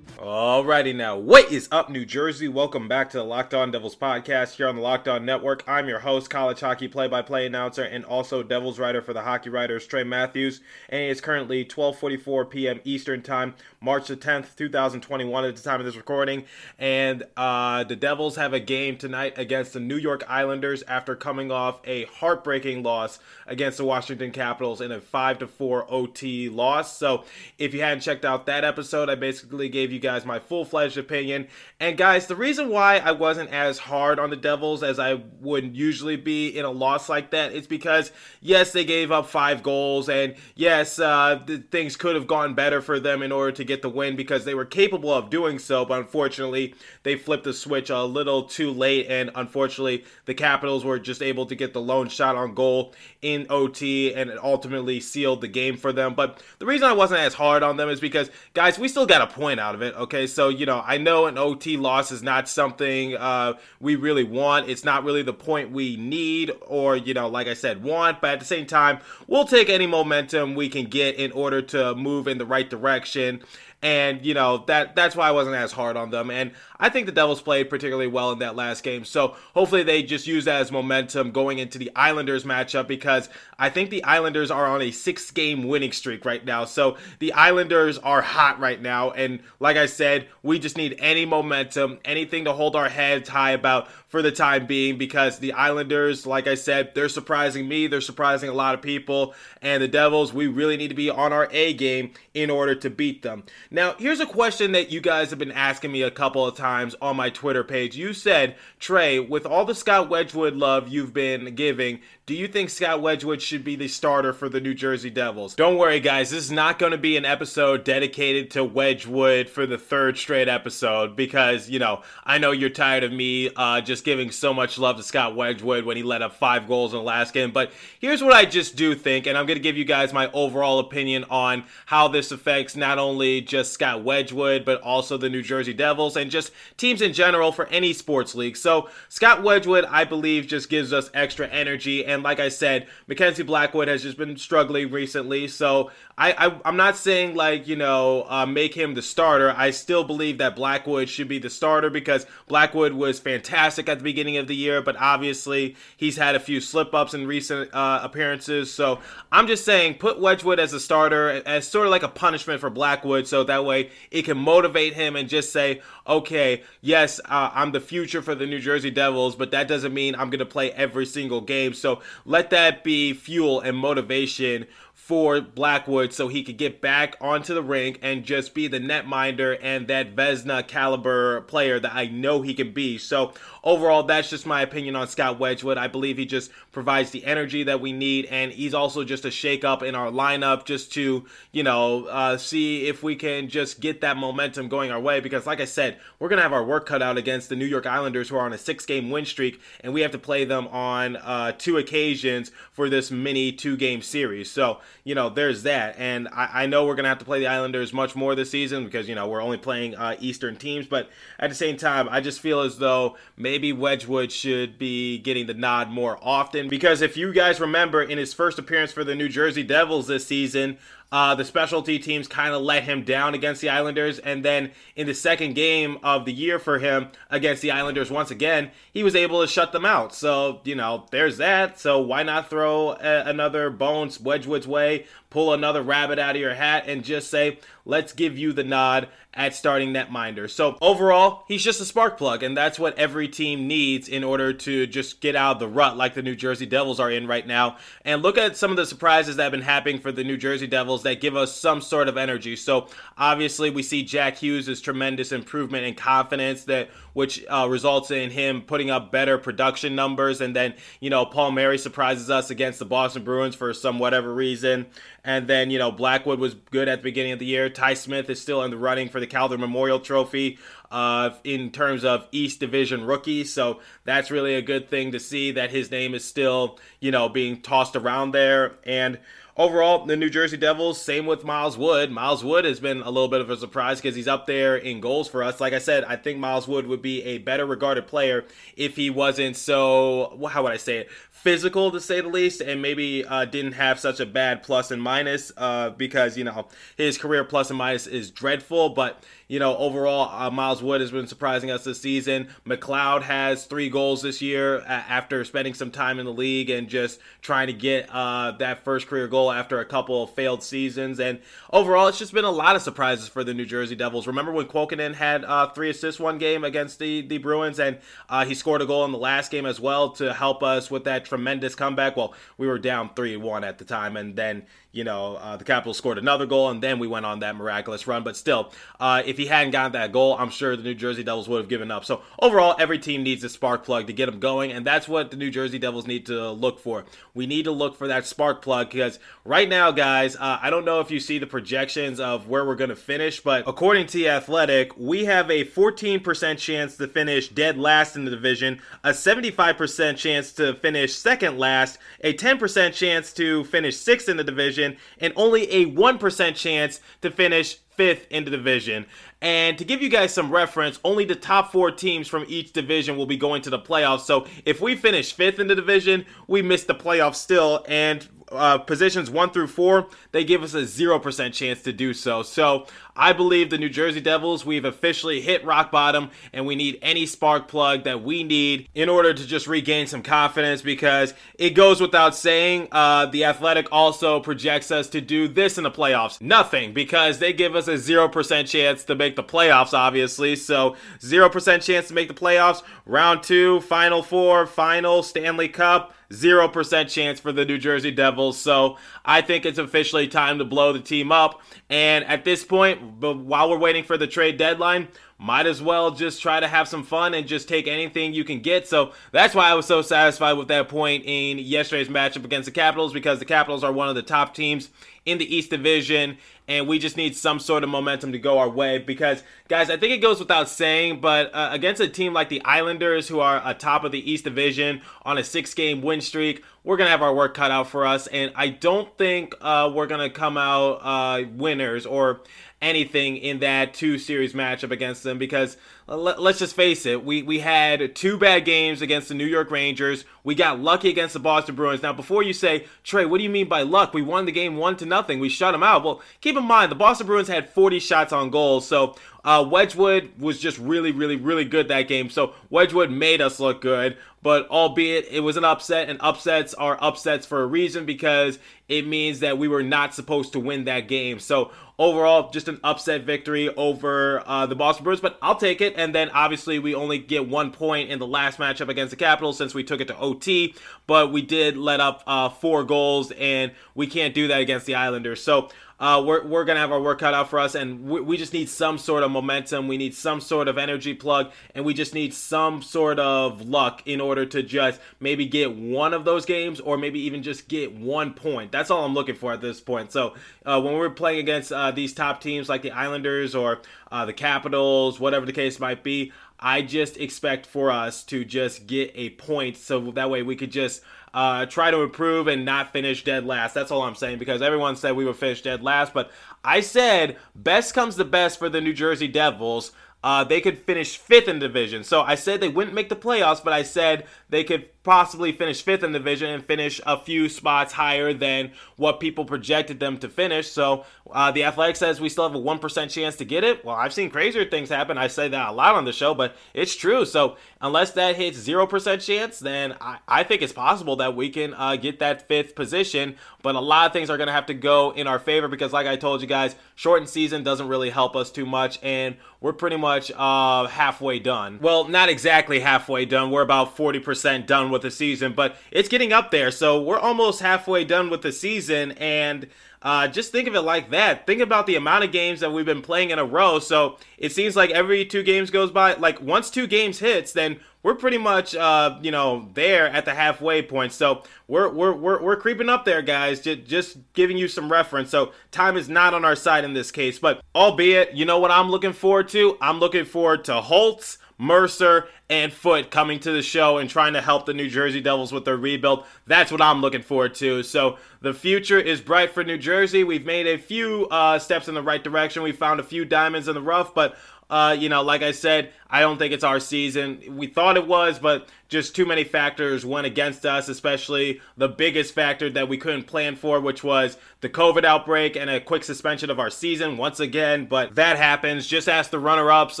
Alrighty 0.26 0.92
now, 0.92 1.16
what 1.16 1.52
is 1.52 1.68
up, 1.70 1.88
New 1.88 2.04
Jersey? 2.04 2.48
Welcome 2.48 2.88
back 2.88 3.10
to 3.10 3.18
the 3.18 3.22
Locked 3.22 3.54
On 3.54 3.70
Devils 3.70 3.94
podcast 3.94 4.56
here 4.56 4.66
on 4.66 4.74
the 4.74 4.82
Locked 4.82 5.06
On 5.06 5.24
Network. 5.24 5.62
I'm 5.68 5.86
your 5.86 6.00
host, 6.00 6.30
college 6.30 6.58
hockey 6.58 6.88
play-by-play 6.88 7.46
announcer, 7.46 7.84
and 7.84 8.04
also 8.04 8.42
Devils 8.42 8.80
writer 8.80 9.00
for 9.00 9.12
the 9.12 9.22
Hockey 9.22 9.50
Writers, 9.50 9.86
Trey 9.86 10.02
Matthews. 10.02 10.62
And 10.88 11.00
it 11.00 11.10
is 11.10 11.20
currently 11.20 11.64
12:44 11.64 12.50
p.m. 12.50 12.80
Eastern 12.82 13.22
Time, 13.22 13.54
March 13.86 14.08
the 14.08 14.16
10th, 14.16 14.56
2021, 14.56 15.44
at 15.44 15.54
the 15.54 15.62
time 15.62 15.78
of 15.78 15.86
this 15.86 15.94
recording. 15.94 16.44
And 16.76 17.22
uh, 17.36 17.84
the 17.84 17.94
Devils 17.94 18.34
have 18.34 18.52
a 18.52 18.58
game 18.58 18.98
tonight 18.98 19.34
against 19.36 19.74
the 19.74 19.78
New 19.78 19.96
York 19.96 20.24
Islanders 20.28 20.82
after 20.88 21.14
coming 21.14 21.52
off 21.52 21.78
a 21.84 22.06
heartbreaking 22.06 22.82
loss 22.82 23.20
against 23.46 23.78
the 23.78 23.84
Washington 23.84 24.32
Capitals 24.32 24.80
in 24.80 24.90
a 24.90 25.00
5 25.00 25.38
to 25.38 25.46
4 25.46 25.86
OT 25.88 26.48
loss. 26.48 26.98
So 26.98 27.22
if 27.58 27.72
you 27.74 27.80
hadn't 27.82 28.00
checked 28.00 28.24
out 28.24 28.46
that 28.46 28.64
episode, 28.64 29.08
I 29.08 29.14
basically 29.14 29.68
gave 29.68 29.92
you 29.92 30.00
guys 30.00 30.26
my 30.26 30.40
full 30.40 30.64
fledged 30.64 30.98
opinion. 30.98 31.46
And 31.78 31.96
guys, 31.96 32.26
the 32.26 32.34
reason 32.34 32.70
why 32.70 32.98
I 32.98 33.12
wasn't 33.12 33.50
as 33.50 33.78
hard 33.78 34.18
on 34.18 34.30
the 34.30 34.36
Devils 34.36 34.82
as 34.82 34.98
I 34.98 35.20
would 35.40 35.76
usually 35.76 36.16
be 36.16 36.48
in 36.48 36.64
a 36.64 36.70
loss 36.70 37.08
like 37.08 37.30
that 37.30 37.52
is 37.52 37.68
because, 37.68 38.10
yes, 38.40 38.72
they 38.72 38.84
gave 38.84 39.12
up 39.12 39.26
five 39.26 39.62
goals, 39.62 40.08
and 40.08 40.34
yes, 40.56 40.98
uh, 40.98 41.40
th- 41.46 41.66
things 41.70 41.94
could 41.94 42.16
have 42.16 42.26
gone 42.26 42.54
better 42.54 42.80
for 42.80 42.98
them 42.98 43.22
in 43.22 43.30
order 43.30 43.52
to 43.52 43.64
get 43.64 43.75
the 43.82 43.88
win 43.88 44.16
because 44.16 44.44
they 44.44 44.54
were 44.54 44.64
capable 44.64 45.12
of 45.12 45.30
doing 45.30 45.58
so, 45.58 45.84
but 45.84 46.00
unfortunately, 46.00 46.74
they 47.02 47.16
flipped 47.16 47.44
the 47.44 47.52
switch 47.52 47.90
a 47.90 48.02
little 48.02 48.44
too 48.44 48.70
late, 48.70 49.06
and 49.08 49.30
unfortunately, 49.34 50.04
the 50.24 50.34
Capitals 50.34 50.84
were 50.84 50.98
just 50.98 51.22
able 51.22 51.46
to 51.46 51.54
get 51.54 51.72
the 51.72 51.80
lone 51.80 52.08
shot 52.08 52.36
on 52.36 52.54
goal 52.54 52.94
in 53.22 53.46
OT, 53.50 54.14
and 54.14 54.30
it 54.30 54.38
ultimately 54.42 55.00
sealed 55.00 55.40
the 55.40 55.48
game 55.48 55.76
for 55.76 55.92
them. 55.92 56.14
But 56.14 56.42
the 56.58 56.66
reason 56.66 56.88
I 56.88 56.92
wasn't 56.92 57.20
as 57.20 57.34
hard 57.34 57.62
on 57.62 57.76
them 57.76 57.88
is 57.88 58.00
because, 58.00 58.30
guys, 58.54 58.78
we 58.78 58.88
still 58.88 59.06
got 59.06 59.22
a 59.22 59.26
point 59.26 59.60
out 59.60 59.74
of 59.74 59.82
it. 59.82 59.94
Okay, 59.94 60.26
so 60.26 60.48
you 60.48 60.66
know, 60.66 60.82
I 60.84 60.98
know 60.98 61.26
an 61.26 61.38
OT 61.38 61.76
loss 61.76 62.12
is 62.12 62.22
not 62.22 62.48
something 62.48 63.16
uh, 63.16 63.54
we 63.80 63.96
really 63.96 64.24
want. 64.24 64.68
It's 64.68 64.84
not 64.84 65.04
really 65.04 65.22
the 65.22 65.32
point 65.32 65.70
we 65.70 65.96
need, 65.96 66.52
or 66.62 66.96
you 66.96 67.14
know, 67.14 67.28
like 67.28 67.48
I 67.48 67.54
said, 67.54 67.82
want. 67.82 68.20
But 68.20 68.30
at 68.30 68.40
the 68.40 68.46
same 68.46 68.66
time, 68.66 69.00
we'll 69.26 69.46
take 69.46 69.68
any 69.68 69.86
momentum 69.86 70.54
we 70.54 70.68
can 70.68 70.86
get 70.86 71.16
in 71.16 71.32
order 71.32 71.62
to 71.62 71.94
move 71.94 72.28
in 72.28 72.38
the 72.38 72.46
right 72.46 72.68
direction 72.68 73.42
and 73.86 74.26
you 74.26 74.34
know 74.34 74.64
that 74.66 74.96
that's 74.96 75.14
why 75.14 75.28
I 75.28 75.30
wasn't 75.30 75.54
as 75.54 75.70
hard 75.70 75.96
on 75.96 76.10
them. 76.10 76.28
And 76.28 76.50
I 76.78 76.88
think 76.88 77.06
the 77.06 77.12
Devils 77.12 77.42
played 77.42 77.70
particularly 77.70 78.06
well 78.06 78.32
in 78.32 78.40
that 78.40 78.56
last 78.56 78.82
game. 78.82 79.04
So 79.04 79.36
hopefully 79.54 79.82
they 79.82 80.02
just 80.02 80.26
use 80.26 80.44
that 80.44 80.60
as 80.60 80.72
momentum 80.72 81.30
going 81.30 81.58
into 81.58 81.78
the 81.78 81.90
Islanders 81.96 82.44
matchup 82.44 82.86
because 82.86 83.28
I 83.58 83.70
think 83.70 83.90
the 83.90 84.04
Islanders 84.04 84.50
are 84.50 84.66
on 84.66 84.82
a 84.82 84.90
six 84.90 85.30
game 85.30 85.68
winning 85.68 85.92
streak 85.92 86.24
right 86.24 86.44
now. 86.44 86.64
So 86.64 86.96
the 87.18 87.32
Islanders 87.32 87.98
are 87.98 88.20
hot 88.20 88.60
right 88.60 88.80
now. 88.80 89.10
And 89.12 89.40
like 89.60 89.76
I 89.76 89.86
said, 89.86 90.28
we 90.42 90.58
just 90.58 90.76
need 90.76 90.96
any 90.98 91.24
momentum, 91.24 91.98
anything 92.04 92.44
to 92.44 92.52
hold 92.52 92.76
our 92.76 92.88
heads 92.88 93.28
high 93.28 93.52
about 93.52 93.88
for 94.08 94.22
the 94.22 94.32
time 94.32 94.66
being 94.66 94.98
because 94.98 95.38
the 95.38 95.52
Islanders, 95.52 96.26
like 96.26 96.46
I 96.46 96.54
said, 96.54 96.94
they're 96.94 97.08
surprising 97.08 97.66
me. 97.66 97.86
They're 97.86 98.00
surprising 98.00 98.48
a 98.50 98.54
lot 98.54 98.74
of 98.74 98.82
people. 98.82 99.34
And 99.62 99.82
the 99.82 99.88
Devils, 99.88 100.32
we 100.32 100.46
really 100.46 100.76
need 100.76 100.88
to 100.88 100.94
be 100.94 101.10
on 101.10 101.32
our 101.32 101.48
A 101.50 101.72
game 101.72 102.12
in 102.34 102.50
order 102.50 102.74
to 102.74 102.90
beat 102.90 103.22
them. 103.22 103.44
Now, 103.70 103.94
here's 103.98 104.20
a 104.20 104.26
question 104.26 104.72
that 104.72 104.90
you 104.90 105.00
guys 105.00 105.30
have 105.30 105.38
been 105.38 105.52
asking 105.52 105.92
me 105.92 106.02
a 106.02 106.10
couple 106.10 106.46
of 106.46 106.56
times 106.56 106.65
on 107.00 107.16
my 107.16 107.30
Twitter 107.30 107.64
page. 107.64 107.96
You 107.96 108.12
said, 108.12 108.56
Trey, 108.78 109.18
with 109.18 109.46
all 109.46 109.64
the 109.64 109.74
Scott 109.74 110.08
Wedgewood 110.08 110.54
love 110.54 110.88
you've 110.88 111.14
been 111.14 111.54
giving, 111.54 112.00
do 112.26 112.34
you 112.34 112.48
think 112.48 112.70
Scott 112.70 113.00
Wedgewood 113.00 113.40
should 113.40 113.62
be 113.62 113.76
the 113.76 113.86
starter 113.86 114.32
for 114.32 114.48
the 114.48 114.60
New 114.60 114.74
Jersey 114.74 115.10
Devils? 115.10 115.54
Don't 115.54 115.78
worry, 115.78 116.00
guys. 116.00 116.30
This 116.30 116.46
is 116.46 116.50
not 116.50 116.76
going 116.76 116.90
to 116.90 116.98
be 116.98 117.16
an 117.16 117.24
episode 117.24 117.84
dedicated 117.84 118.50
to 118.50 118.64
Wedgewood 118.64 119.48
for 119.48 119.64
the 119.64 119.78
third 119.78 120.18
straight 120.18 120.48
episode 120.48 121.14
because, 121.14 121.70
you 121.70 121.78
know, 121.78 122.02
I 122.24 122.38
know 122.38 122.50
you're 122.50 122.68
tired 122.68 123.04
of 123.04 123.12
me 123.12 123.50
uh, 123.54 123.80
just 123.80 124.04
giving 124.04 124.32
so 124.32 124.52
much 124.52 124.76
love 124.76 124.96
to 124.96 125.04
Scott 125.04 125.36
Wedgewood 125.36 125.84
when 125.84 125.96
he 125.96 126.02
let 126.02 126.20
up 126.20 126.34
five 126.34 126.66
goals 126.66 126.92
in 126.92 126.98
the 126.98 127.04
last 127.04 127.32
game. 127.32 127.52
But 127.52 127.70
here's 128.00 128.24
what 128.24 128.32
I 128.32 128.44
just 128.44 128.74
do 128.74 128.96
think, 128.96 129.28
and 129.28 129.38
I'm 129.38 129.46
going 129.46 129.58
to 129.58 129.62
give 129.62 129.76
you 129.76 129.84
guys 129.84 130.12
my 130.12 130.28
overall 130.32 130.80
opinion 130.80 131.26
on 131.30 131.62
how 131.86 132.08
this 132.08 132.32
affects 132.32 132.74
not 132.74 132.98
only 132.98 133.40
just 133.40 133.72
Scott 133.72 134.02
Wedgewood, 134.02 134.64
but 134.64 134.80
also 134.82 135.16
the 135.16 135.30
New 135.30 135.42
Jersey 135.42 135.74
Devils 135.74 136.16
and 136.16 136.28
just 136.28 136.50
teams 136.76 137.02
in 137.02 137.12
general 137.12 137.52
for 137.52 137.66
any 137.68 137.92
sports 137.92 138.34
league. 138.34 138.56
So, 138.56 138.88
Scott 139.08 139.42
Wedgewood, 139.42 139.84
I 139.84 140.04
believe, 140.04 140.46
just 140.46 140.68
gives 140.68 140.92
us 140.92 141.10
extra 141.14 141.48
energy. 141.48 142.04
And 142.04 142.22
like 142.22 142.40
I 142.40 142.48
said, 142.48 142.86
Mackenzie 143.06 143.42
Blackwood 143.42 143.88
has 143.88 144.02
just 144.02 144.18
been 144.18 144.36
struggling 144.36 144.90
recently. 144.90 145.48
So, 145.48 145.90
I, 146.18 146.32
I, 146.32 146.68
am 146.68 146.78
not 146.78 146.96
saying, 146.96 147.34
like, 147.34 147.68
you 147.68 147.76
know, 147.76 148.24
uh, 148.26 148.46
make 148.46 148.72
him 148.74 148.94
the 148.94 149.02
starter. 149.02 149.52
I 149.54 149.70
still 149.70 150.02
believe 150.02 150.38
that 150.38 150.56
Blackwood 150.56 151.10
should 151.10 151.28
be 151.28 151.38
the 151.38 151.50
starter 151.50 151.90
because 151.90 152.24
Blackwood 152.48 152.94
was 152.94 153.20
fantastic 153.20 153.86
at 153.90 153.98
the 153.98 154.04
beginning 154.04 154.38
of 154.38 154.46
the 154.46 154.56
year, 154.56 154.80
but 154.80 154.96
obviously 154.96 155.76
he's 155.94 156.16
had 156.16 156.34
a 156.34 156.40
few 156.40 156.62
slip 156.62 156.94
ups 156.94 157.12
in 157.12 157.26
recent 157.26 157.68
uh, 157.74 158.00
appearances. 158.02 158.72
So, 158.72 159.00
I'm 159.30 159.46
just 159.46 159.66
saying, 159.66 159.94
put 159.94 160.18
Wedgewood 160.18 160.58
as 160.58 160.72
a 160.72 160.80
starter 160.80 161.42
as 161.44 161.68
sort 161.68 161.86
of 161.86 161.90
like 161.90 162.02
a 162.02 162.08
punishment 162.08 162.60
for 162.60 162.70
Blackwood 162.70 163.26
so 163.26 163.44
that 163.44 163.66
way 163.66 163.90
it 164.10 164.22
can 164.22 164.38
motivate 164.38 164.94
him 164.94 165.16
and 165.16 165.28
just 165.28 165.52
say, 165.52 165.82
okay, 166.06 166.62
yes, 166.80 167.20
uh, 167.26 167.50
I'm 167.52 167.72
the 167.72 167.80
future 167.80 168.22
for 168.22 168.34
the 168.34 168.46
New 168.46 168.60
Jersey 168.60 168.90
Devils, 168.90 169.36
but 169.36 169.50
that 169.50 169.68
doesn't 169.68 169.92
mean 169.92 170.14
I'm 170.14 170.30
to 170.36 170.44
play 170.44 170.70
every 170.72 171.06
single 171.06 171.40
game. 171.40 171.72
So 171.72 172.02
let 172.26 172.50
that 172.50 172.84
be 172.84 173.14
fuel 173.14 173.60
and 173.60 173.76
motivation 173.76 174.66
for 174.96 175.40
Blackwood 175.40 176.12
so 176.12 176.26
he 176.26 176.42
could 176.42 176.56
get 176.56 176.80
back 176.80 177.14
onto 177.20 177.54
the 177.54 177.62
rink 177.62 177.98
and 178.02 178.24
just 178.24 178.54
be 178.54 178.66
the 178.66 178.80
netminder 178.80 179.56
and 179.62 179.86
that 179.86 180.16
Vezina 180.16 180.66
caliber 180.66 181.42
player 181.42 181.78
that 181.78 181.94
I 181.94 182.06
know 182.06 182.42
he 182.42 182.54
can 182.54 182.72
be. 182.72 182.98
So 182.98 183.32
overall, 183.62 184.02
that's 184.02 184.30
just 184.30 184.46
my 184.46 184.62
opinion 184.62 184.96
on 184.96 185.06
Scott 185.06 185.38
Wedgewood. 185.38 185.78
I 185.78 185.86
believe 185.86 186.16
he 186.16 186.26
just 186.26 186.50
provides 186.72 187.10
the 187.10 187.24
energy 187.24 187.62
that 187.62 187.80
we 187.80 187.92
need, 187.92 188.24
and 188.26 188.50
he's 188.50 188.74
also 188.74 189.04
just 189.04 189.24
a 189.24 189.30
shake 189.30 189.64
up 189.64 189.82
in 189.84 189.94
our 189.94 190.10
lineup 190.10 190.64
just 190.64 190.92
to, 190.94 191.24
you 191.52 191.62
know, 191.62 192.06
uh, 192.06 192.36
see 192.36 192.88
if 192.88 193.04
we 193.04 193.14
can 193.14 193.48
just 193.48 193.80
get 193.80 194.00
that 194.00 194.16
momentum 194.16 194.68
going 194.68 194.90
our 194.90 195.00
way. 195.00 195.20
Because, 195.20 195.46
like 195.46 195.60
I 195.60 195.66
said, 195.66 195.98
we're 196.18 196.28
going 196.28 196.38
to 196.38 196.42
have 196.42 196.52
our 196.52 196.64
work 196.64 196.86
cut 196.86 197.02
out 197.02 197.16
against 197.16 197.48
the 197.48 197.56
New 197.56 197.66
York 197.66 197.86
Islanders, 197.86 198.30
who 198.30 198.36
are 198.36 198.44
on 198.44 198.52
a 198.52 198.58
six 198.58 198.84
game 198.86 199.10
win 199.10 199.24
streak, 199.24 199.60
and 199.82 199.92
we 199.92 200.00
have 200.00 200.10
to 200.12 200.18
play 200.18 200.44
them 200.44 200.66
on 200.68 201.16
uh, 201.16 201.52
two 201.52 201.76
occasions 201.76 202.50
for 202.72 202.88
this 202.88 203.10
mini 203.10 203.52
two 203.52 203.76
game 203.76 204.02
series. 204.02 204.50
So, 204.50 204.80
you 205.04 205.14
know, 205.14 205.28
there's 205.28 205.62
that. 205.64 205.96
And 205.98 206.28
I, 206.28 206.62
I 206.62 206.66
know 206.66 206.84
we're 206.84 206.94
going 206.94 207.04
to 207.04 207.08
have 207.08 207.18
to 207.18 207.24
play 207.24 207.40
the 207.40 207.46
Islanders 207.46 207.92
much 207.92 208.16
more 208.16 208.34
this 208.34 208.50
season 208.50 208.84
because, 208.84 209.08
you 209.08 209.14
know, 209.14 209.28
we're 209.28 209.42
only 209.42 209.58
playing 209.58 209.94
uh, 209.94 210.16
Eastern 210.20 210.56
teams. 210.56 210.86
But 210.86 211.10
at 211.38 211.50
the 211.50 211.56
same 211.56 211.76
time, 211.76 212.08
I 212.10 212.20
just 212.20 212.40
feel 212.40 212.60
as 212.60 212.78
though 212.78 213.16
maybe 213.36 213.72
Wedgewood 213.72 214.32
should 214.32 214.78
be 214.78 215.18
getting 215.18 215.46
the 215.46 215.54
nod 215.54 215.90
more 215.90 216.18
often. 216.22 216.68
Because 216.68 217.02
if 217.02 217.16
you 217.16 217.32
guys 217.32 217.60
remember, 217.60 218.02
in 218.02 218.18
his 218.18 218.34
first 218.34 218.58
appearance 218.58 218.92
for 218.92 219.04
the 219.04 219.14
New 219.14 219.28
Jersey 219.28 219.62
Devils 219.62 220.06
this 220.06 220.26
season, 220.26 220.78
uh, 221.12 221.34
the 221.34 221.44
specialty 221.44 221.98
teams 221.98 222.26
kind 222.26 222.54
of 222.54 222.62
let 222.62 222.82
him 222.82 223.04
down 223.04 223.34
against 223.34 223.60
the 223.60 223.68
Islanders. 223.68 224.18
And 224.18 224.44
then 224.44 224.72
in 224.96 225.06
the 225.06 225.14
second 225.14 225.54
game 225.54 225.98
of 226.02 226.24
the 226.24 226.32
year 226.32 226.58
for 226.58 226.78
him 226.78 227.08
against 227.30 227.62
the 227.62 227.70
Islanders, 227.70 228.10
once 228.10 228.30
again, 228.30 228.70
he 228.92 229.02
was 229.02 229.14
able 229.14 229.40
to 229.40 229.46
shut 229.46 229.72
them 229.72 229.84
out. 229.84 230.14
So, 230.14 230.60
you 230.64 230.74
know, 230.74 231.06
there's 231.10 231.38
that. 231.38 231.78
So 231.78 232.00
why 232.00 232.22
not 232.22 232.50
throw 232.50 232.90
a- 232.92 233.24
another 233.26 233.70
Bones 233.70 234.20
Wedgewood's 234.20 234.66
way, 234.66 235.06
pull 235.36 235.52
another 235.52 235.82
rabbit 235.82 236.18
out 236.18 236.34
of 236.34 236.40
your 236.40 236.54
hat, 236.54 236.84
and 236.86 237.04
just 237.04 237.30
say, 237.30 237.58
let's 237.84 238.14
give 238.14 238.38
you 238.38 238.54
the 238.54 238.64
nod 238.64 239.06
at 239.34 239.54
starting 239.54 239.92
netminder. 239.92 240.48
So 240.50 240.78
overall, 240.80 241.44
he's 241.46 241.62
just 241.62 241.78
a 241.78 241.84
spark 241.84 242.16
plug, 242.16 242.42
and 242.42 242.56
that's 242.56 242.78
what 242.78 242.98
every 242.98 243.28
team 243.28 243.68
needs 243.68 244.08
in 244.08 244.24
order 244.24 244.54
to 244.54 244.86
just 244.86 245.20
get 245.20 245.36
out 245.36 245.56
of 245.56 245.60
the 245.60 245.68
rut 245.68 245.94
like 245.94 246.14
the 246.14 246.22
New 246.22 246.34
Jersey 246.34 246.64
Devils 246.64 246.98
are 246.98 247.10
in 247.10 247.26
right 247.26 247.46
now. 247.46 247.76
And 248.02 248.22
look 248.22 248.38
at 248.38 248.56
some 248.56 248.70
of 248.70 248.78
the 248.78 248.86
surprises 248.86 249.36
that 249.36 249.42
have 249.42 249.52
been 249.52 249.60
happening 249.60 250.00
for 250.00 250.10
the 250.10 250.24
New 250.24 250.38
Jersey 250.38 250.66
Devils 250.66 251.02
that 251.02 251.20
give 251.20 251.36
us 251.36 251.54
some 251.54 251.82
sort 251.82 252.08
of 252.08 252.16
energy. 252.16 252.56
So 252.56 252.88
obviously, 253.18 253.68
we 253.68 253.82
see 253.82 254.02
Jack 254.04 254.38
Hughes' 254.38 254.80
tremendous 254.80 255.32
improvement 255.32 255.84
in 255.84 255.96
confidence 255.96 256.64
that 256.64 256.88
which 257.12 257.44
uh, 257.48 257.66
results 257.68 258.10
in 258.10 258.30
him 258.30 258.62
putting 258.62 258.90
up 258.90 259.12
better 259.12 259.36
production 259.36 259.94
numbers. 259.94 260.40
And 260.40 260.56
then, 260.56 260.74
you 261.00 261.10
know, 261.10 261.26
Palmieri 261.26 261.76
surprises 261.76 262.30
us 262.30 262.50
against 262.50 262.78
the 262.78 262.84
Boston 262.86 263.22
Bruins 263.22 263.54
for 263.54 263.74
some 263.74 263.98
whatever 263.98 264.32
reason. 264.32 264.86
And 265.26 265.48
then, 265.48 265.70
you 265.70 265.78
know, 265.80 265.90
Blackwood 265.90 266.38
was 266.38 266.54
good 266.54 266.88
at 266.88 267.00
the 267.00 267.02
beginning 267.02 267.32
of 267.32 267.40
the 267.40 267.46
year. 267.46 267.68
Ty 267.68 267.94
Smith 267.94 268.30
is 268.30 268.40
still 268.40 268.62
in 268.62 268.70
the 268.70 268.76
running 268.76 269.08
for 269.08 269.18
the 269.18 269.26
Calder 269.26 269.58
Memorial 269.58 269.98
Trophy 269.98 270.58
uh, 270.92 271.30
in 271.42 271.72
terms 271.72 272.04
of 272.04 272.28
East 272.30 272.60
Division 272.60 273.04
rookies. 273.04 273.52
So 273.52 273.80
that's 274.04 274.30
really 274.30 274.54
a 274.54 274.62
good 274.62 274.88
thing 274.88 275.10
to 275.10 275.18
see 275.18 275.50
that 275.50 275.72
his 275.72 275.90
name 275.90 276.14
is 276.14 276.24
still, 276.24 276.78
you 277.00 277.10
know, 277.10 277.28
being 277.28 277.60
tossed 277.60 277.96
around 277.96 278.30
there. 278.30 278.76
And 278.84 279.18
overall, 279.56 280.04
the 280.04 280.16
New 280.16 280.28
Jersey 280.28 280.56
Devils, 280.56 281.00
same 281.00 281.26
with 281.26 281.44
Miles 281.44 281.78
Wood. 281.78 282.10
Miles 282.10 282.44
Wood 282.44 282.64
has 282.64 282.80
been 282.80 283.00
a 283.00 283.10
little 283.10 283.28
bit 283.28 283.40
of 283.40 283.50
a 283.50 283.56
surprise 283.56 284.00
because 284.00 284.14
he's 284.14 284.28
up 284.28 284.46
there 284.46 284.76
in 284.76 285.00
goals 285.00 285.28
for 285.28 285.42
us. 285.42 285.60
Like 285.60 285.72
I 285.72 285.78
said, 285.78 286.04
I 286.04 286.16
think 286.16 286.38
Miles 286.38 286.68
Wood 286.68 286.86
would 286.86 287.02
be 287.02 287.22
a 287.22 287.38
better 287.38 287.64
regarded 287.64 288.06
player 288.06 288.44
if 288.76 288.96
he 288.96 289.10
wasn't 289.10 289.56
so, 289.56 290.38
how 290.50 290.62
would 290.64 290.72
I 290.72 290.76
say 290.76 290.98
it, 290.98 291.10
physical 291.30 291.90
to 291.90 292.00
say 292.00 292.20
the 292.20 292.28
least, 292.28 292.60
and 292.60 292.82
maybe 292.82 293.24
uh, 293.24 293.44
didn't 293.44 293.72
have 293.72 293.98
such 294.00 294.20
a 294.20 294.26
bad 294.26 294.62
plus 294.62 294.90
and 294.90 295.00
minus 295.00 295.52
uh, 295.56 295.90
because, 295.90 296.36
you 296.36 296.44
know, 296.44 296.68
his 296.96 297.18
career 297.18 297.44
plus 297.44 297.70
and 297.70 297.78
minus 297.78 298.06
is 298.06 298.30
dreadful. 298.30 298.90
But 298.90 299.22
you 299.48 299.60
know, 299.60 299.76
overall, 299.76 300.28
uh, 300.32 300.50
Miles 300.50 300.82
Wood 300.82 301.00
has 301.00 301.12
been 301.12 301.28
surprising 301.28 301.70
us 301.70 301.84
this 301.84 302.00
season. 302.00 302.48
McLeod 302.66 303.22
has 303.22 303.64
three 303.64 303.88
goals 303.88 304.22
this 304.22 304.42
year 304.42 304.80
after 304.80 305.44
spending 305.44 305.72
some 305.72 305.92
time 305.92 306.18
in 306.18 306.26
the 306.26 306.32
league 306.32 306.68
and 306.68 306.88
just 306.88 307.20
trying 307.42 307.68
to 307.68 307.72
get 307.72 308.08
uh, 308.12 308.52
that 308.52 308.82
first 308.82 309.06
career 309.06 309.28
goal 309.28 309.52
after 309.52 309.78
a 309.78 309.84
couple 309.84 310.24
of 310.24 310.30
failed 310.30 310.64
seasons. 310.64 311.20
And 311.20 311.38
overall, 311.72 312.08
it's 312.08 312.18
just 312.18 312.32
been 312.32 312.44
a 312.44 312.50
lot 312.50 312.74
of 312.74 312.82
surprises 312.82 313.28
for 313.28 313.44
the 313.44 313.54
New 313.54 313.66
Jersey 313.66 313.94
Devils. 313.94 314.26
Remember 314.26 314.50
when 314.50 314.66
Kuokkanen 314.66 315.14
had 315.14 315.44
uh, 315.44 315.68
three 315.68 315.90
assists 315.90 316.20
one 316.20 316.38
game 316.38 316.64
against 316.64 316.98
the, 316.98 317.22
the 317.22 317.38
Bruins, 317.38 317.78
and 317.78 317.98
uh, 318.28 318.44
he 318.44 318.54
scored 318.54 318.82
a 318.82 318.86
goal 318.86 319.04
in 319.04 319.12
the 319.12 319.18
last 319.18 319.52
game 319.52 319.66
as 319.66 319.78
well 319.78 320.10
to 320.10 320.34
help 320.34 320.64
us 320.64 320.90
with 320.90 321.04
that 321.04 321.24
tremendous 321.24 321.76
comeback? 321.76 322.16
Well, 322.16 322.34
we 322.58 322.66
were 322.66 322.78
down 322.78 323.10
3 323.14 323.36
1 323.36 323.62
at 323.62 323.78
the 323.78 323.84
time, 323.84 324.16
and 324.16 324.34
then 324.34 324.66
you 324.96 325.04
know, 325.04 325.36
uh, 325.36 325.56
the 325.56 325.64
Capitals 325.64 325.98
scored 325.98 326.18
another 326.18 326.46
goal, 326.46 326.70
and 326.70 326.82
then 326.82 326.98
we 326.98 327.06
went 327.06 327.26
on 327.26 327.40
that 327.40 327.54
miraculous 327.54 328.06
run. 328.06 328.24
But 328.24 328.36
still, 328.36 328.72
uh, 328.98 329.22
if 329.24 329.36
he 329.36 329.46
hadn't 329.46 329.72
gotten 329.72 329.92
that 329.92 330.12
goal, 330.12 330.36
I'm 330.38 330.50
sure 330.50 330.74
the 330.76 330.82
New 330.82 330.94
Jersey 330.94 331.22
Devils 331.22 331.48
would 331.48 331.58
have 331.58 331.68
given 331.68 331.90
up. 331.90 332.04
So 332.04 332.22
overall, 332.40 332.74
every 332.78 332.98
team 332.98 333.22
needs 333.22 333.44
a 333.44 333.48
spark 333.48 333.84
plug 333.84 334.06
to 334.06 334.12
get 334.12 334.26
them 334.26 334.40
going, 334.40 334.72
and 334.72 334.86
that's 334.86 335.06
what 335.06 335.30
the 335.30 335.36
New 335.36 335.50
Jersey 335.50 335.78
Devils 335.78 336.06
need 336.06 336.26
to 336.26 336.50
look 336.50 336.80
for. 336.80 337.04
We 337.34 337.46
need 337.46 337.64
to 337.64 337.72
look 337.72 337.96
for 337.96 338.08
that 338.08 338.26
spark 338.26 338.62
plug 338.62 338.90
because 338.90 339.18
right 339.44 339.68
now, 339.68 339.90
guys, 339.90 340.34
uh, 340.36 340.58
I 340.60 340.70
don't 340.70 340.84
know 340.84 341.00
if 341.00 341.10
you 341.10 341.20
see 341.20 341.38
the 341.38 341.46
projections 341.46 342.18
of 342.18 342.48
where 342.48 342.64
we're 342.64 342.74
going 342.74 342.90
to 342.90 342.96
finish, 342.96 343.40
but 343.40 343.64
according 343.66 344.06
to 344.08 344.26
Athletic, 344.26 344.96
we 344.96 345.26
have 345.26 345.50
a 345.50 345.64
14% 345.64 346.58
chance 346.58 346.96
to 346.96 347.06
finish 347.06 347.48
dead 347.48 347.76
last 347.76 348.16
in 348.16 348.24
the 348.24 348.30
division, 348.30 348.80
a 349.04 349.10
75% 349.10 350.16
chance 350.16 350.52
to 350.52 350.74
finish 350.74 351.14
second 351.14 351.58
last, 351.58 351.98
a 352.22 352.32
10% 352.32 352.94
chance 352.94 353.32
to 353.34 353.64
finish 353.64 353.96
sixth 353.96 354.28
in 354.28 354.36
the 354.36 354.44
division 354.44 354.85
division 354.85 354.85
and 355.18 355.32
only 355.36 355.70
a 355.70 355.86
1% 355.86 356.54
chance 356.54 357.00
to 357.22 357.30
finish 357.30 357.78
fifth 357.96 358.26
in 358.30 358.44
the 358.44 358.50
division. 358.50 359.06
And 359.42 359.76
to 359.78 359.84
give 359.84 360.02
you 360.02 360.08
guys 360.08 360.32
some 360.32 360.50
reference, 360.50 360.98
only 361.04 361.24
the 361.24 361.34
top 361.34 361.72
four 361.72 361.90
teams 361.90 362.28
from 362.28 362.44
each 362.48 362.72
division 362.72 363.16
will 363.16 363.26
be 363.26 363.36
going 363.36 363.62
to 363.62 363.70
the 363.70 363.78
playoffs. 363.78 364.20
So 364.20 364.46
if 364.64 364.80
we 364.80 364.96
finish 364.96 365.32
fifth 365.32 365.58
in 365.58 365.66
the 365.66 365.74
division, 365.74 366.24
we 366.46 366.62
miss 366.62 366.84
the 366.84 366.94
playoffs 366.94 367.36
still. 367.36 367.84
And 367.86 368.26
uh, 368.50 368.78
positions 368.78 369.30
one 369.30 369.50
through 369.50 369.66
four, 369.66 370.08
they 370.32 370.44
give 370.44 370.62
us 370.62 370.74
a 370.74 370.82
0% 370.82 371.52
chance 371.52 371.82
to 371.82 371.92
do 371.92 372.14
so. 372.14 372.42
So 372.42 372.86
I 373.16 373.32
believe 373.32 373.70
the 373.70 373.78
New 373.78 373.88
Jersey 373.88 374.20
Devils, 374.20 374.64
we've 374.64 374.84
officially 374.84 375.40
hit 375.40 375.64
rock 375.64 375.90
bottom, 375.90 376.30
and 376.52 376.66
we 376.66 376.76
need 376.76 376.98
any 377.02 377.26
spark 377.26 377.66
plug 377.66 378.04
that 378.04 378.22
we 378.22 378.44
need 378.44 378.88
in 378.94 379.08
order 379.08 379.32
to 379.34 379.46
just 379.46 379.66
regain 379.66 380.06
some 380.06 380.22
confidence 380.22 380.82
because 380.82 381.34
it 381.58 381.70
goes 381.70 382.00
without 382.00 382.34
saying, 382.34 382.88
uh, 382.92 383.26
the 383.26 383.44
Athletic 383.44 383.88
also 383.90 384.38
projects 384.40 384.90
us 384.90 385.08
to 385.08 385.20
do 385.20 385.48
this 385.48 385.78
in 385.78 385.84
the 385.84 385.90
playoffs. 385.90 386.40
Nothing, 386.40 386.92
because 386.92 387.38
they 387.38 387.52
give 387.52 387.74
us 387.74 387.85
a 387.88 387.94
0% 387.94 388.68
chance 388.68 389.04
to 389.04 389.14
make 389.14 389.36
the 389.36 389.44
playoffs, 389.44 389.92
obviously. 389.92 390.56
So 390.56 390.96
0% 391.20 391.82
chance 391.82 392.08
to 392.08 392.14
make 392.14 392.28
the 392.28 392.34
playoffs. 392.34 392.82
Round 393.04 393.42
two, 393.42 393.80
Final 393.80 394.22
Four, 394.22 394.66
Final, 394.66 395.22
Stanley 395.22 395.68
Cup. 395.68 396.14
0% 396.30 397.08
chance 397.08 397.40
for 397.40 397.52
the 397.52 397.64
New 397.64 397.78
Jersey 397.78 398.10
Devils. 398.10 398.58
So 398.58 398.98
I 399.24 399.40
think 399.40 399.64
it's 399.64 399.78
officially 399.78 400.28
time 400.28 400.58
to 400.58 400.64
blow 400.64 400.92
the 400.92 401.00
team 401.00 401.32
up. 401.32 401.62
And 401.88 402.24
at 402.24 402.44
this 402.44 402.64
point, 402.64 403.00
while 403.20 403.70
we're 403.70 403.78
waiting 403.78 404.04
for 404.04 404.16
the 404.16 404.26
trade 404.26 404.56
deadline, 404.56 405.08
might 405.38 405.66
as 405.66 405.82
well 405.82 406.12
just 406.12 406.40
try 406.40 406.60
to 406.60 406.66
have 406.66 406.88
some 406.88 407.02
fun 407.02 407.34
and 407.34 407.46
just 407.46 407.68
take 407.68 407.86
anything 407.86 408.32
you 408.32 408.42
can 408.42 408.60
get. 408.60 408.88
So 408.88 409.12
that's 409.32 409.54
why 409.54 409.68
I 409.68 409.74
was 409.74 409.86
so 409.86 410.00
satisfied 410.00 410.54
with 410.54 410.68
that 410.68 410.88
point 410.88 411.24
in 411.26 411.58
yesterday's 411.58 412.08
matchup 412.08 412.44
against 412.44 412.66
the 412.66 412.72
Capitals 412.72 413.12
because 413.12 413.38
the 413.38 413.44
Capitals 413.44 413.84
are 413.84 413.92
one 413.92 414.08
of 414.08 414.14
the 414.14 414.22
top 414.22 414.54
teams 414.54 414.88
in 415.26 415.38
the 415.38 415.56
East 415.56 415.70
Division, 415.70 416.38
and 416.68 416.86
we 416.86 416.98
just 416.98 417.16
need 417.16 417.36
some 417.36 417.58
sort 417.58 417.82
of 417.82 417.90
momentum 417.90 418.32
to 418.32 418.38
go 418.38 418.58
our 418.58 418.68
way. 418.68 418.98
Because, 418.98 419.42
guys, 419.68 419.90
I 419.90 419.96
think 419.96 420.12
it 420.12 420.18
goes 420.18 420.38
without 420.38 420.68
saying, 420.68 421.20
but 421.20 421.52
uh, 421.52 421.68
against 421.72 422.00
a 422.00 422.08
team 422.08 422.32
like 422.32 422.48
the 422.48 422.64
Islanders, 422.64 423.28
who 423.28 423.40
are 423.40 423.60
atop 423.64 424.04
of 424.04 424.12
the 424.12 424.30
East 424.30 424.44
Division 424.44 425.02
on 425.22 425.36
a 425.36 425.44
six 425.44 425.74
game 425.74 426.00
win 426.16 426.22
streak, 426.22 426.64
we're 426.82 426.96
to 427.06 427.10
have 427.10 427.22
our 427.22 427.34
work 427.34 427.54
cut 427.54 427.70
out 427.70 427.88
for 427.88 428.06
us. 428.06 428.26
And 428.28 428.52
I 428.56 428.68
don't 428.68 429.16
think 429.18 429.54
uh, 429.60 429.90
we're 429.94 430.06
to 430.20 430.30
come 430.30 430.56
out 430.56 431.00
uh, 431.02 431.44
winners 431.54 432.06
or 432.06 432.40
anything 432.82 433.36
in 433.38 433.60
that 433.60 433.94
two 433.94 434.18
series 434.18 434.52
matchup 434.52 434.90
against 434.90 435.22
them 435.22 435.38
because 435.38 435.76
let, 436.06 436.38
us 436.38 436.58
just 436.58 436.76
face 436.76 437.04
it, 437.06 437.24
we, 437.24 437.42
we 437.42 437.58
had 437.58 438.14
two 438.14 438.38
bad 438.38 438.64
games 438.64 439.02
against 439.02 439.28
the 439.28 439.34
New 439.34 439.46
York 439.46 439.70
Rangers. 439.70 440.24
We 440.44 440.54
got 440.54 440.78
lucky 440.78 441.08
against 441.08 441.32
the 441.32 441.40
Boston 441.40 441.74
Bruins. 441.74 442.02
Now, 442.02 442.12
before 442.12 442.42
you 442.42 442.52
say, 442.52 442.86
Trey, 443.02 443.24
what 443.24 443.38
do 443.38 443.44
you 443.44 443.50
mean 443.50 443.68
by 443.68 443.82
luck? 443.82 444.14
We 444.14 444.22
won 444.22 444.44
the 444.44 444.52
game 444.52 444.76
one 444.76 444.96
to 444.98 445.06
nothing. 445.06 445.40
We 445.40 445.48
shut 445.48 445.72
them 445.72 445.82
out. 445.82 446.04
Well, 446.04 446.22
keep 446.40 446.56
in 446.56 446.64
mind, 446.64 446.92
the 446.92 446.96
Boston 446.96 447.26
Bruins 447.26 447.48
had 447.48 447.68
40 447.70 447.98
shots 447.98 448.32
on 448.32 448.50
goal. 448.50 448.80
So 448.80 449.16
uh, 449.44 449.66
Wedgewood 449.68 450.30
was 450.38 450.60
just 450.60 450.78
really, 450.78 451.12
really, 451.12 451.36
really 451.36 451.64
good 451.64 451.88
that 451.88 452.08
game. 452.08 452.30
So 452.30 452.54
Wedgewood 452.70 453.10
made 453.10 453.40
us 453.40 453.58
look 453.58 453.80
good. 453.80 454.16
But 454.46 454.70
albeit 454.70 455.26
it 455.28 455.40
was 455.40 455.56
an 455.56 455.64
upset, 455.64 456.08
and 456.08 456.20
upsets 456.22 456.72
are 456.72 456.96
upsets 457.00 457.44
for 457.44 457.62
a 457.62 457.66
reason 457.66 458.06
because 458.06 458.60
it 458.88 459.04
means 459.04 459.40
that 459.40 459.58
we 459.58 459.66
were 459.66 459.82
not 459.82 460.14
supposed 460.14 460.52
to 460.52 460.60
win 460.60 460.84
that 460.84 461.08
game. 461.08 461.40
So 461.40 461.72
overall, 461.98 462.50
just 462.50 462.68
an 462.68 462.78
upset 462.84 463.24
victory 463.24 463.74
over 463.74 464.44
uh, 464.46 464.66
the 464.66 464.76
Boston 464.76 465.02
Bruins. 465.02 465.20
But 465.20 465.36
I'll 465.42 465.56
take 465.56 465.80
it 465.80 465.94
and 465.96 466.14
then 466.14 466.30
obviously 466.30 466.78
we 466.78 466.94
only 466.94 467.18
get 467.18 467.48
one 467.48 467.72
point 467.72 468.10
in 468.10 468.20
the 468.20 468.26
last 468.28 468.60
matchup 468.60 468.88
against 468.88 469.10
the 469.10 469.16
Capitals 469.16 469.58
since 469.58 469.74
we 469.74 469.82
took 469.82 470.00
it 470.00 470.06
to 470.06 470.16
OT, 470.16 470.76
but 471.08 471.32
we 471.32 471.42
did 471.42 471.76
let 471.76 471.98
up 471.98 472.22
uh, 472.28 472.48
four 472.48 472.84
goals, 472.84 473.32
and 473.32 473.72
we 473.96 474.06
can't 474.06 474.32
do 474.32 474.46
that 474.46 474.60
against 474.60 474.86
the 474.86 474.94
Islanders. 474.94 475.42
So 475.42 475.70
uh, 475.98 476.22
we're, 476.24 476.44
we're 476.44 476.64
going 476.64 476.76
to 476.76 476.80
have 476.80 476.92
our 476.92 477.00
work 477.00 477.20
cut 477.20 477.32
out 477.32 477.48
for 477.48 477.58
us, 477.58 477.74
and 477.74 478.04
we, 478.06 478.20
we, 478.20 478.36
just 478.36 478.52
need 478.52 478.68
some 478.68 478.98
sort 478.98 479.22
of 479.22 479.30
momentum. 479.30 479.88
We 479.88 479.96
need 479.96 480.14
some 480.14 480.42
sort 480.42 480.68
of 480.68 480.76
energy 480.76 481.14
plug, 481.14 481.52
and 481.74 481.86
we 481.86 481.94
just 481.94 482.12
need 482.12 482.34
some 482.34 482.82
sort 482.82 483.18
of 483.18 483.62
luck 483.62 484.02
in 484.04 484.20
order 484.20 484.44
to 484.44 484.62
just 484.62 485.00
maybe 485.20 485.46
get 485.46 485.74
one 485.74 486.12
of 486.12 486.26
those 486.26 486.44
games 486.44 486.80
or 486.80 486.98
maybe 486.98 487.20
even 487.20 487.42
just 487.42 487.68
get 487.68 487.94
one 487.94 488.34
point. 488.34 488.72
That's 488.72 488.90
all 488.90 489.06
I'm 489.06 489.14
looking 489.14 489.36
for 489.36 489.54
at 489.54 489.62
this 489.62 489.80
point. 489.80 490.12
So 490.12 490.34
uh, 490.66 490.80
when 490.82 490.94
we're 490.94 491.08
playing 491.08 491.40
against 491.40 491.72
uh, 491.72 491.92
these 491.92 492.12
top 492.12 492.42
teams 492.42 492.68
like 492.68 492.82
the 492.82 492.90
Islanders 492.90 493.54
or 493.54 493.80
uh, 494.12 494.26
the 494.26 494.34
Capitals, 494.34 495.18
whatever 495.18 495.46
the 495.46 495.52
case 495.52 495.80
might 495.80 496.02
be, 496.02 496.32
I 496.60 496.82
just 496.82 497.16
expect 497.16 497.66
for 497.66 497.90
us 497.90 498.22
to 498.24 498.44
just 498.44 498.86
get 498.86 499.12
a 499.14 499.30
point 499.30 499.76
so 499.76 500.10
that 500.12 500.30
way 500.30 500.42
we 500.42 500.56
could 500.56 500.72
just 500.72 501.02
uh, 501.34 501.66
try 501.66 501.90
to 501.90 502.02
improve 502.02 502.46
and 502.46 502.64
not 502.64 502.92
finish 502.92 503.24
dead 503.24 503.44
last. 503.46 503.74
That's 503.74 503.90
all 503.90 504.02
I'm 504.02 504.14
saying 504.14 504.38
because 504.38 504.62
everyone 504.62 504.96
said 504.96 505.16
we 505.16 505.24
would 505.24 505.36
finish 505.36 505.62
dead 505.62 505.82
last, 505.82 506.14
but 506.14 506.30
I 506.64 506.80
said 506.80 507.36
best 507.54 507.94
comes 507.94 508.16
the 508.16 508.24
best 508.24 508.58
for 508.58 508.68
the 508.68 508.80
New 508.80 508.92
Jersey 508.92 509.28
Devils. 509.28 509.92
Uh, 510.26 510.42
they 510.42 510.60
could 510.60 510.76
finish 510.76 511.18
fifth 511.18 511.46
in 511.46 511.60
division. 511.60 512.02
So 512.02 512.20
I 512.20 512.34
said 512.34 512.60
they 512.60 512.68
wouldn't 512.68 512.96
make 512.96 513.08
the 513.08 513.14
playoffs, 513.14 513.62
but 513.62 513.72
I 513.72 513.84
said 513.84 514.26
they 514.48 514.64
could 514.64 514.88
possibly 515.04 515.52
finish 515.52 515.82
fifth 515.82 516.02
in 516.02 516.10
division 516.10 516.50
and 516.50 516.64
finish 516.64 517.00
a 517.06 517.16
few 517.16 517.48
spots 517.48 517.92
higher 517.92 518.32
than 518.34 518.72
what 518.96 519.20
people 519.20 519.44
projected 519.44 520.00
them 520.00 520.18
to 520.18 520.28
finish. 520.28 520.68
So 520.68 521.04
uh, 521.30 521.52
the 521.52 521.62
Athletic 521.62 521.94
says 521.94 522.20
we 522.20 522.28
still 522.28 522.48
have 522.48 522.56
a 522.56 522.60
1% 522.60 523.08
chance 523.08 523.36
to 523.36 523.44
get 523.44 523.62
it. 523.62 523.84
Well, 523.84 523.94
I've 523.94 524.12
seen 524.12 524.28
crazier 524.28 524.64
things 524.64 524.88
happen. 524.88 525.16
I 525.16 525.28
say 525.28 525.46
that 525.46 525.68
a 525.68 525.70
lot 525.70 525.94
on 525.94 526.04
the 526.04 526.12
show, 526.12 526.34
but 526.34 526.56
it's 526.74 526.96
true. 526.96 527.24
So 527.24 527.56
unless 527.80 528.10
that 528.12 528.34
hits 528.34 528.58
0% 528.58 529.24
chance, 529.24 529.60
then 529.60 529.94
I, 530.00 530.18
I 530.26 530.42
think 530.42 530.60
it's 530.60 530.72
possible 530.72 531.14
that 531.16 531.36
we 531.36 531.50
can 531.50 531.72
uh, 531.74 531.94
get 531.94 532.18
that 532.18 532.48
fifth 532.48 532.74
position. 532.74 533.36
But 533.62 533.76
a 533.76 533.80
lot 533.80 534.06
of 534.06 534.12
things 534.12 534.28
are 534.28 534.36
going 534.36 534.48
to 534.48 534.52
have 534.52 534.66
to 534.66 534.74
go 534.74 535.12
in 535.12 535.28
our 535.28 535.38
favor 535.38 535.68
because, 535.68 535.92
like 535.92 536.08
I 536.08 536.16
told 536.16 536.40
you 536.40 536.48
guys, 536.48 536.74
shortened 536.96 537.28
season 537.28 537.62
doesn't 537.62 537.86
really 537.86 538.10
help 538.10 538.34
us 538.34 538.50
too 538.50 538.66
much. 538.66 538.98
And 539.04 539.36
we're 539.66 539.72
pretty 539.72 539.96
much 539.96 540.30
uh, 540.36 540.86
halfway 540.86 541.40
done. 541.40 541.80
Well, 541.82 542.06
not 542.06 542.28
exactly 542.28 542.78
halfway 542.78 543.24
done. 543.24 543.50
We're 543.50 543.62
about 543.62 543.96
40% 543.96 544.64
done 544.64 544.92
with 544.92 545.02
the 545.02 545.10
season, 545.10 545.54
but 545.54 545.74
it's 545.90 546.08
getting 546.08 546.32
up 546.32 546.52
there. 546.52 546.70
So 546.70 547.02
we're 547.02 547.18
almost 547.18 547.60
halfway 547.60 548.04
done 548.04 548.30
with 548.30 548.42
the 548.42 548.52
season. 548.52 549.10
And 549.12 549.66
uh, 550.06 550.28
just 550.28 550.52
think 550.52 550.68
of 550.68 550.76
it 550.76 550.82
like 550.82 551.10
that. 551.10 551.48
Think 551.48 551.60
about 551.60 551.84
the 551.86 551.96
amount 551.96 552.22
of 552.22 552.30
games 552.30 552.60
that 552.60 552.72
we've 552.72 552.86
been 552.86 553.02
playing 553.02 553.30
in 553.30 553.40
a 553.40 553.44
row. 553.44 553.80
So 553.80 554.18
it 554.38 554.52
seems 554.52 554.76
like 554.76 554.90
every 554.90 555.24
two 555.24 555.42
games 555.42 555.68
goes 555.68 555.90
by, 555.90 556.14
like 556.14 556.40
once 556.40 556.70
two 556.70 556.86
games 556.86 557.18
hits, 557.18 557.52
then 557.52 557.80
we're 558.04 558.14
pretty 558.14 558.38
much, 558.38 558.76
uh, 558.76 559.18
you 559.20 559.32
know, 559.32 559.68
there 559.74 560.06
at 560.06 560.24
the 560.24 560.32
halfway 560.32 560.80
point. 560.80 561.12
So 561.12 561.42
we're 561.66 561.88
we're 561.88 562.12
we're, 562.12 562.40
we're 562.40 562.56
creeping 562.56 562.88
up 562.88 563.04
there, 563.04 563.20
guys. 563.20 563.60
Just, 563.60 563.84
just 563.86 564.18
giving 564.32 564.56
you 564.56 564.68
some 564.68 564.92
reference. 564.92 565.30
So 565.30 565.50
time 565.72 565.96
is 565.96 566.08
not 566.08 566.34
on 566.34 566.44
our 566.44 566.54
side 566.54 566.84
in 566.84 566.94
this 566.94 567.10
case, 567.10 567.40
but 567.40 567.60
albeit, 567.74 568.32
you 568.32 568.44
know 568.44 568.60
what 568.60 568.70
I'm 568.70 568.90
looking 568.90 569.12
forward 569.12 569.48
to? 569.48 569.76
I'm 569.80 569.98
looking 569.98 570.24
forward 570.24 570.64
to 570.66 570.82
Holtz 570.82 571.38
Mercer, 571.58 572.28
and 572.48 572.72
Foote 572.72 573.10
coming 573.10 573.40
to 573.40 573.50
the 573.50 573.62
show 573.62 573.98
and 573.98 574.08
trying 574.08 574.34
to 574.34 574.40
help 574.40 574.66
the 574.66 574.74
New 574.74 574.88
Jersey 574.88 575.20
Devils 575.20 575.52
with 575.52 575.64
their 575.64 575.76
rebuild. 575.76 576.24
That's 576.46 576.70
what 576.70 576.80
I'm 576.80 577.00
looking 577.00 577.22
forward 577.22 577.54
to. 577.56 577.82
So 577.82 578.18
the 578.40 578.54
future 578.54 578.98
is 578.98 579.20
bright 579.20 579.50
for 579.50 579.64
New 579.64 579.78
Jersey. 579.78 580.22
We've 580.22 580.46
made 580.46 580.66
a 580.66 580.78
few 580.78 581.26
uh, 581.30 581.58
steps 581.58 581.88
in 581.88 581.94
the 581.94 582.02
right 582.02 582.22
direction. 582.22 582.62
We 582.62 582.72
found 582.72 583.00
a 583.00 583.04
few 583.04 583.24
diamonds 583.24 583.68
in 583.68 583.74
the 583.74 583.82
rough, 583.82 584.14
but 584.14 584.36
uh, 584.68 584.96
you 584.98 585.08
know, 585.08 585.22
like 585.22 585.42
I 585.42 585.52
said, 585.52 585.92
I 586.10 586.20
don't 586.20 586.38
think 586.38 586.52
it's 586.52 586.64
our 586.64 586.80
season. 586.80 587.42
We 587.56 587.68
thought 587.68 587.96
it 587.96 588.06
was, 588.06 588.38
but 588.38 588.68
just 588.88 589.14
too 589.14 589.26
many 589.26 589.44
factors 589.44 590.04
went 590.04 590.26
against 590.26 590.66
us, 590.66 590.88
especially 590.88 591.60
the 591.76 591.88
biggest 591.88 592.34
factor 592.34 592.70
that 592.70 592.88
we 592.88 592.98
couldn't 592.98 593.24
plan 593.24 593.56
for, 593.56 593.80
which 593.80 594.02
was 594.02 594.36
the 594.60 594.68
COVID 594.68 595.04
outbreak 595.04 595.56
and 595.56 595.70
a 595.70 595.80
quick 595.80 596.04
suspension 596.04 596.50
of 596.50 596.58
our 596.58 596.70
season 596.70 597.16
once 597.16 597.38
again. 597.38 597.86
But 597.86 598.16
that 598.16 598.36
happens. 598.36 598.86
Just 598.86 599.08
ask 599.08 599.30
the 599.30 599.38
runner 599.38 599.70
ups 599.70 600.00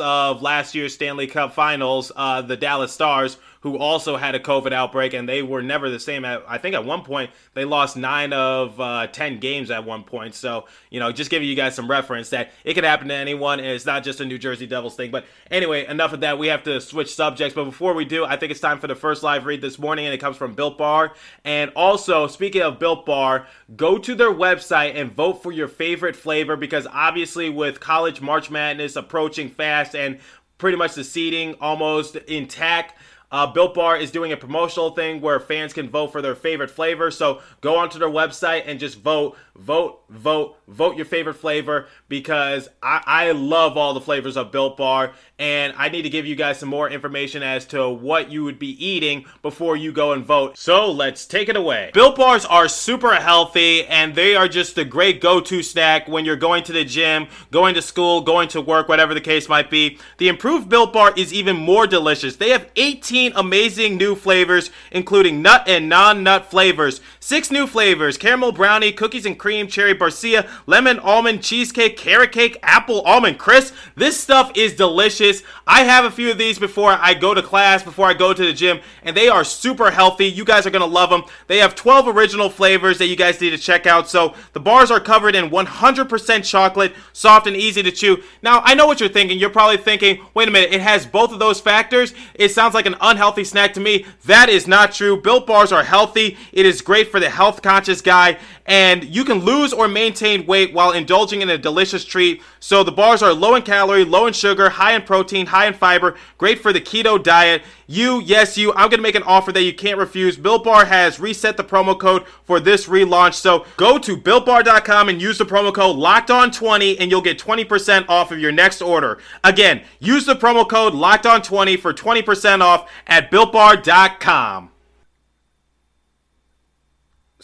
of 0.00 0.42
last 0.42 0.74
year's 0.74 0.94
Stanley 0.94 1.26
Cup 1.26 1.52
finals, 1.52 2.10
uh, 2.14 2.42
the 2.42 2.56
Dallas 2.56 2.92
Stars, 2.92 3.38
who 3.66 3.76
also 3.78 4.16
had 4.16 4.36
a 4.36 4.38
COVID 4.38 4.72
outbreak, 4.72 5.12
and 5.12 5.28
they 5.28 5.42
were 5.42 5.60
never 5.60 5.90
the 5.90 5.98
same. 5.98 6.24
At, 6.24 6.44
I 6.46 6.56
think 6.56 6.76
at 6.76 6.84
one 6.84 7.02
point 7.02 7.32
they 7.54 7.64
lost 7.64 7.96
nine 7.96 8.32
of 8.32 8.80
uh, 8.80 9.08
ten 9.08 9.40
games 9.40 9.72
at 9.72 9.84
one 9.84 10.04
point. 10.04 10.36
So 10.36 10.66
you 10.88 11.00
know, 11.00 11.10
just 11.10 11.32
giving 11.32 11.48
you 11.48 11.56
guys 11.56 11.74
some 11.74 11.90
reference 11.90 12.30
that 12.30 12.52
it 12.62 12.74
could 12.74 12.84
happen 12.84 13.08
to 13.08 13.14
anyone, 13.14 13.58
and 13.58 13.66
it's 13.66 13.84
not 13.84 14.04
just 14.04 14.20
a 14.20 14.24
New 14.24 14.38
Jersey 14.38 14.68
Devils 14.68 14.94
thing. 14.94 15.10
But 15.10 15.24
anyway, 15.50 15.84
enough 15.84 16.12
of 16.12 16.20
that. 16.20 16.38
We 16.38 16.46
have 16.46 16.62
to 16.62 16.80
switch 16.80 17.12
subjects. 17.12 17.56
But 17.56 17.64
before 17.64 17.92
we 17.92 18.04
do, 18.04 18.24
I 18.24 18.36
think 18.36 18.52
it's 18.52 18.60
time 18.60 18.78
for 18.78 18.86
the 18.86 18.94
first 18.94 19.24
live 19.24 19.46
read 19.46 19.60
this 19.60 19.80
morning, 19.80 20.04
and 20.04 20.14
it 20.14 20.18
comes 20.18 20.36
from 20.36 20.54
Built 20.54 20.78
Bar. 20.78 21.14
And 21.44 21.72
also, 21.74 22.28
speaking 22.28 22.62
of 22.62 22.78
Built 22.78 23.04
Bar, 23.04 23.48
go 23.74 23.98
to 23.98 24.14
their 24.14 24.32
website 24.32 24.94
and 24.94 25.10
vote 25.10 25.42
for 25.42 25.50
your 25.50 25.66
favorite 25.66 26.14
flavor 26.14 26.54
because 26.54 26.86
obviously 26.92 27.50
with 27.50 27.80
college 27.80 28.20
March 28.20 28.48
Madness 28.48 28.94
approaching 28.94 29.50
fast 29.50 29.96
and 29.96 30.20
pretty 30.58 30.76
much 30.76 30.94
the 30.94 31.04
seating 31.04 31.54
almost 31.60 32.16
intact 32.16 32.94
uh, 33.30 33.46
Built 33.46 33.74
Bar 33.74 33.96
is 33.96 34.10
doing 34.10 34.32
a 34.32 34.36
promotional 34.36 34.90
thing 34.90 35.20
where 35.20 35.40
fans 35.40 35.72
can 35.72 35.88
vote 35.88 36.12
for 36.12 36.22
their 36.22 36.34
favorite 36.34 36.70
flavor. 36.70 37.10
So 37.10 37.42
go 37.60 37.76
onto 37.76 37.98
their 37.98 38.08
website 38.08 38.62
and 38.66 38.78
just 38.78 39.00
vote, 39.00 39.36
vote, 39.56 40.02
vote, 40.08 40.56
vote 40.68 40.96
your 40.96 41.06
favorite 41.06 41.34
flavor 41.34 41.88
because 42.08 42.68
I, 42.82 43.02
I 43.04 43.30
love 43.32 43.76
all 43.76 43.94
the 43.94 44.00
flavors 44.00 44.36
of 44.36 44.52
Built 44.52 44.76
Bar. 44.76 45.12
And 45.38 45.74
I 45.76 45.88
need 45.88 46.02
to 46.02 46.08
give 46.08 46.24
you 46.24 46.34
guys 46.34 46.58
some 46.58 46.68
more 46.68 46.88
information 46.88 47.42
as 47.42 47.66
to 47.66 47.90
what 47.90 48.30
you 48.30 48.44
would 48.44 48.58
be 48.58 48.84
eating 48.84 49.26
before 49.42 49.76
you 49.76 49.92
go 49.92 50.12
and 50.12 50.24
vote. 50.24 50.56
So 50.56 50.90
let's 50.90 51.26
take 51.26 51.48
it 51.48 51.56
away. 51.56 51.90
Built 51.92 52.16
Bars 52.16 52.46
are 52.46 52.68
super 52.68 53.14
healthy 53.16 53.84
and 53.86 54.14
they 54.14 54.36
are 54.36 54.48
just 54.48 54.78
a 54.78 54.84
great 54.84 55.20
go 55.20 55.40
to 55.40 55.62
snack 55.62 56.06
when 56.08 56.24
you're 56.24 56.36
going 56.36 56.62
to 56.64 56.72
the 56.72 56.84
gym, 56.84 57.26
going 57.50 57.74
to 57.74 57.82
school, 57.82 58.20
going 58.20 58.48
to 58.50 58.60
work, 58.60 58.88
whatever 58.88 59.14
the 59.14 59.20
case 59.20 59.48
might 59.48 59.68
be. 59.68 59.98
The 60.18 60.28
improved 60.28 60.68
Built 60.68 60.92
Bar 60.92 61.12
is 61.16 61.34
even 61.34 61.56
more 61.56 61.86
delicious. 61.86 62.36
They 62.36 62.50
have 62.50 62.70
18 62.76 63.15
amazing 63.34 63.96
new 63.96 64.14
flavors, 64.14 64.70
including 64.90 65.42
nut 65.42 65.64
and 65.66 65.88
non 65.88 66.22
nut 66.22 66.50
flavors. 66.50 67.00
Six 67.18 67.50
new 67.50 67.66
flavors 67.66 68.18
caramel 68.18 68.52
brownie, 68.52 68.92
cookies 68.92 69.26
and 69.26 69.38
cream, 69.38 69.66
cherry 69.66 69.94
barcia, 69.94 70.48
lemon 70.66 70.98
almond 70.98 71.42
cheesecake, 71.42 71.96
carrot 71.96 72.32
cake, 72.32 72.58
apple 72.62 73.00
almond 73.02 73.38
crisp. 73.38 73.74
This 73.96 74.20
stuff 74.20 74.52
is 74.54 74.74
delicious. 74.74 75.42
I 75.66 75.84
have 75.84 76.04
a 76.04 76.10
few 76.10 76.30
of 76.30 76.38
these 76.38 76.58
before 76.58 76.92
I 76.92 77.14
go 77.14 77.34
to 77.34 77.42
class, 77.42 77.82
before 77.82 78.06
I 78.06 78.14
go 78.14 78.32
to 78.32 78.46
the 78.46 78.52
gym, 78.52 78.80
and 79.02 79.16
they 79.16 79.28
are 79.28 79.44
super 79.44 79.90
healthy. 79.90 80.26
You 80.26 80.44
guys 80.44 80.66
are 80.66 80.70
going 80.70 80.80
to 80.80 80.86
love 80.86 81.10
them. 81.10 81.24
They 81.46 81.58
have 81.58 81.74
12 81.74 82.08
original 82.08 82.50
flavors 82.50 82.98
that 82.98 83.06
you 83.06 83.16
guys 83.16 83.40
need 83.40 83.50
to 83.50 83.58
check 83.58 83.86
out. 83.86 84.08
So 84.08 84.34
the 84.52 84.60
bars 84.60 84.90
are 84.90 85.00
covered 85.00 85.34
in 85.34 85.50
100% 85.50 86.44
chocolate, 86.44 86.94
soft 87.12 87.46
and 87.46 87.56
easy 87.56 87.82
to 87.82 87.90
chew. 87.90 88.22
Now, 88.42 88.60
I 88.64 88.74
know 88.74 88.86
what 88.86 89.00
you're 89.00 89.08
thinking. 89.08 89.38
You're 89.38 89.50
probably 89.50 89.78
thinking, 89.78 90.24
wait 90.34 90.48
a 90.48 90.50
minute, 90.50 90.72
it 90.72 90.80
has 90.80 91.06
both 91.06 91.32
of 91.32 91.38
those 91.38 91.60
factors. 91.60 92.14
It 92.34 92.50
sounds 92.50 92.74
like 92.74 92.86
an 92.86 92.96
unhealthy 93.06 93.44
snack 93.44 93.72
to 93.74 93.80
me. 93.80 94.04
That 94.24 94.48
is 94.48 94.66
not 94.66 94.92
true. 94.92 95.20
Built 95.20 95.46
bars 95.46 95.72
are 95.72 95.84
healthy. 95.84 96.36
It 96.52 96.66
is 96.66 96.82
great 96.82 97.10
for 97.10 97.20
the 97.20 97.30
health 97.30 97.62
conscious 97.62 98.00
guy, 98.00 98.38
and 98.66 99.04
you 99.04 99.24
can 99.24 99.38
lose 99.38 99.72
or 99.72 99.88
maintain 99.88 100.46
weight 100.46 100.74
while 100.74 100.92
indulging 100.92 101.42
in 101.42 101.50
a 101.50 101.58
delicious 101.58 102.04
treat. 102.04 102.42
So 102.58 102.82
the 102.82 102.92
bars 102.92 103.22
are 103.22 103.32
low 103.32 103.54
in 103.54 103.62
calorie, 103.62 104.04
low 104.04 104.26
in 104.26 104.32
sugar, 104.32 104.68
high 104.68 104.94
in 104.94 105.02
protein, 105.02 105.46
high 105.46 105.66
in 105.66 105.74
fiber, 105.74 106.16
great 106.38 106.60
for 106.60 106.72
the 106.72 106.80
keto 106.80 107.22
diet. 107.22 107.62
You, 107.86 108.20
yes, 108.20 108.58
you, 108.58 108.72
I'm 108.74 108.90
to 108.90 108.98
make 108.98 109.14
an 109.14 109.22
offer 109.22 109.52
that 109.52 109.62
you 109.62 109.72
can't 109.72 109.98
refuse. 109.98 110.36
Built 110.36 110.64
Bar 110.64 110.86
has 110.86 111.20
reset 111.20 111.56
the 111.56 111.64
promo 111.64 111.98
code 111.98 112.26
for 112.44 112.58
this 112.58 112.86
relaunch. 112.86 113.34
So 113.34 113.64
go 113.76 113.98
to 113.98 114.16
builtbar.com 114.16 115.08
and 115.08 115.22
use 115.22 115.38
the 115.38 115.44
promo 115.44 115.72
code 115.72 115.96
locked 115.96 116.30
on 116.30 116.50
20 116.50 116.98
and 116.98 117.10
you'll 117.10 117.20
get 117.20 117.38
20% 117.38 118.08
off 118.08 118.32
of 118.32 118.40
your 118.40 118.52
next 118.52 118.82
order. 118.82 119.18
Again, 119.44 119.82
use 120.00 120.26
the 120.26 120.34
promo 120.34 120.68
code 120.68 120.94
locked 120.94 121.26
on 121.26 121.42
20 121.42 121.76
for 121.76 121.92
20% 121.92 122.60
off 122.60 122.90
at 123.06 123.30
builtbar.com. 123.30 124.70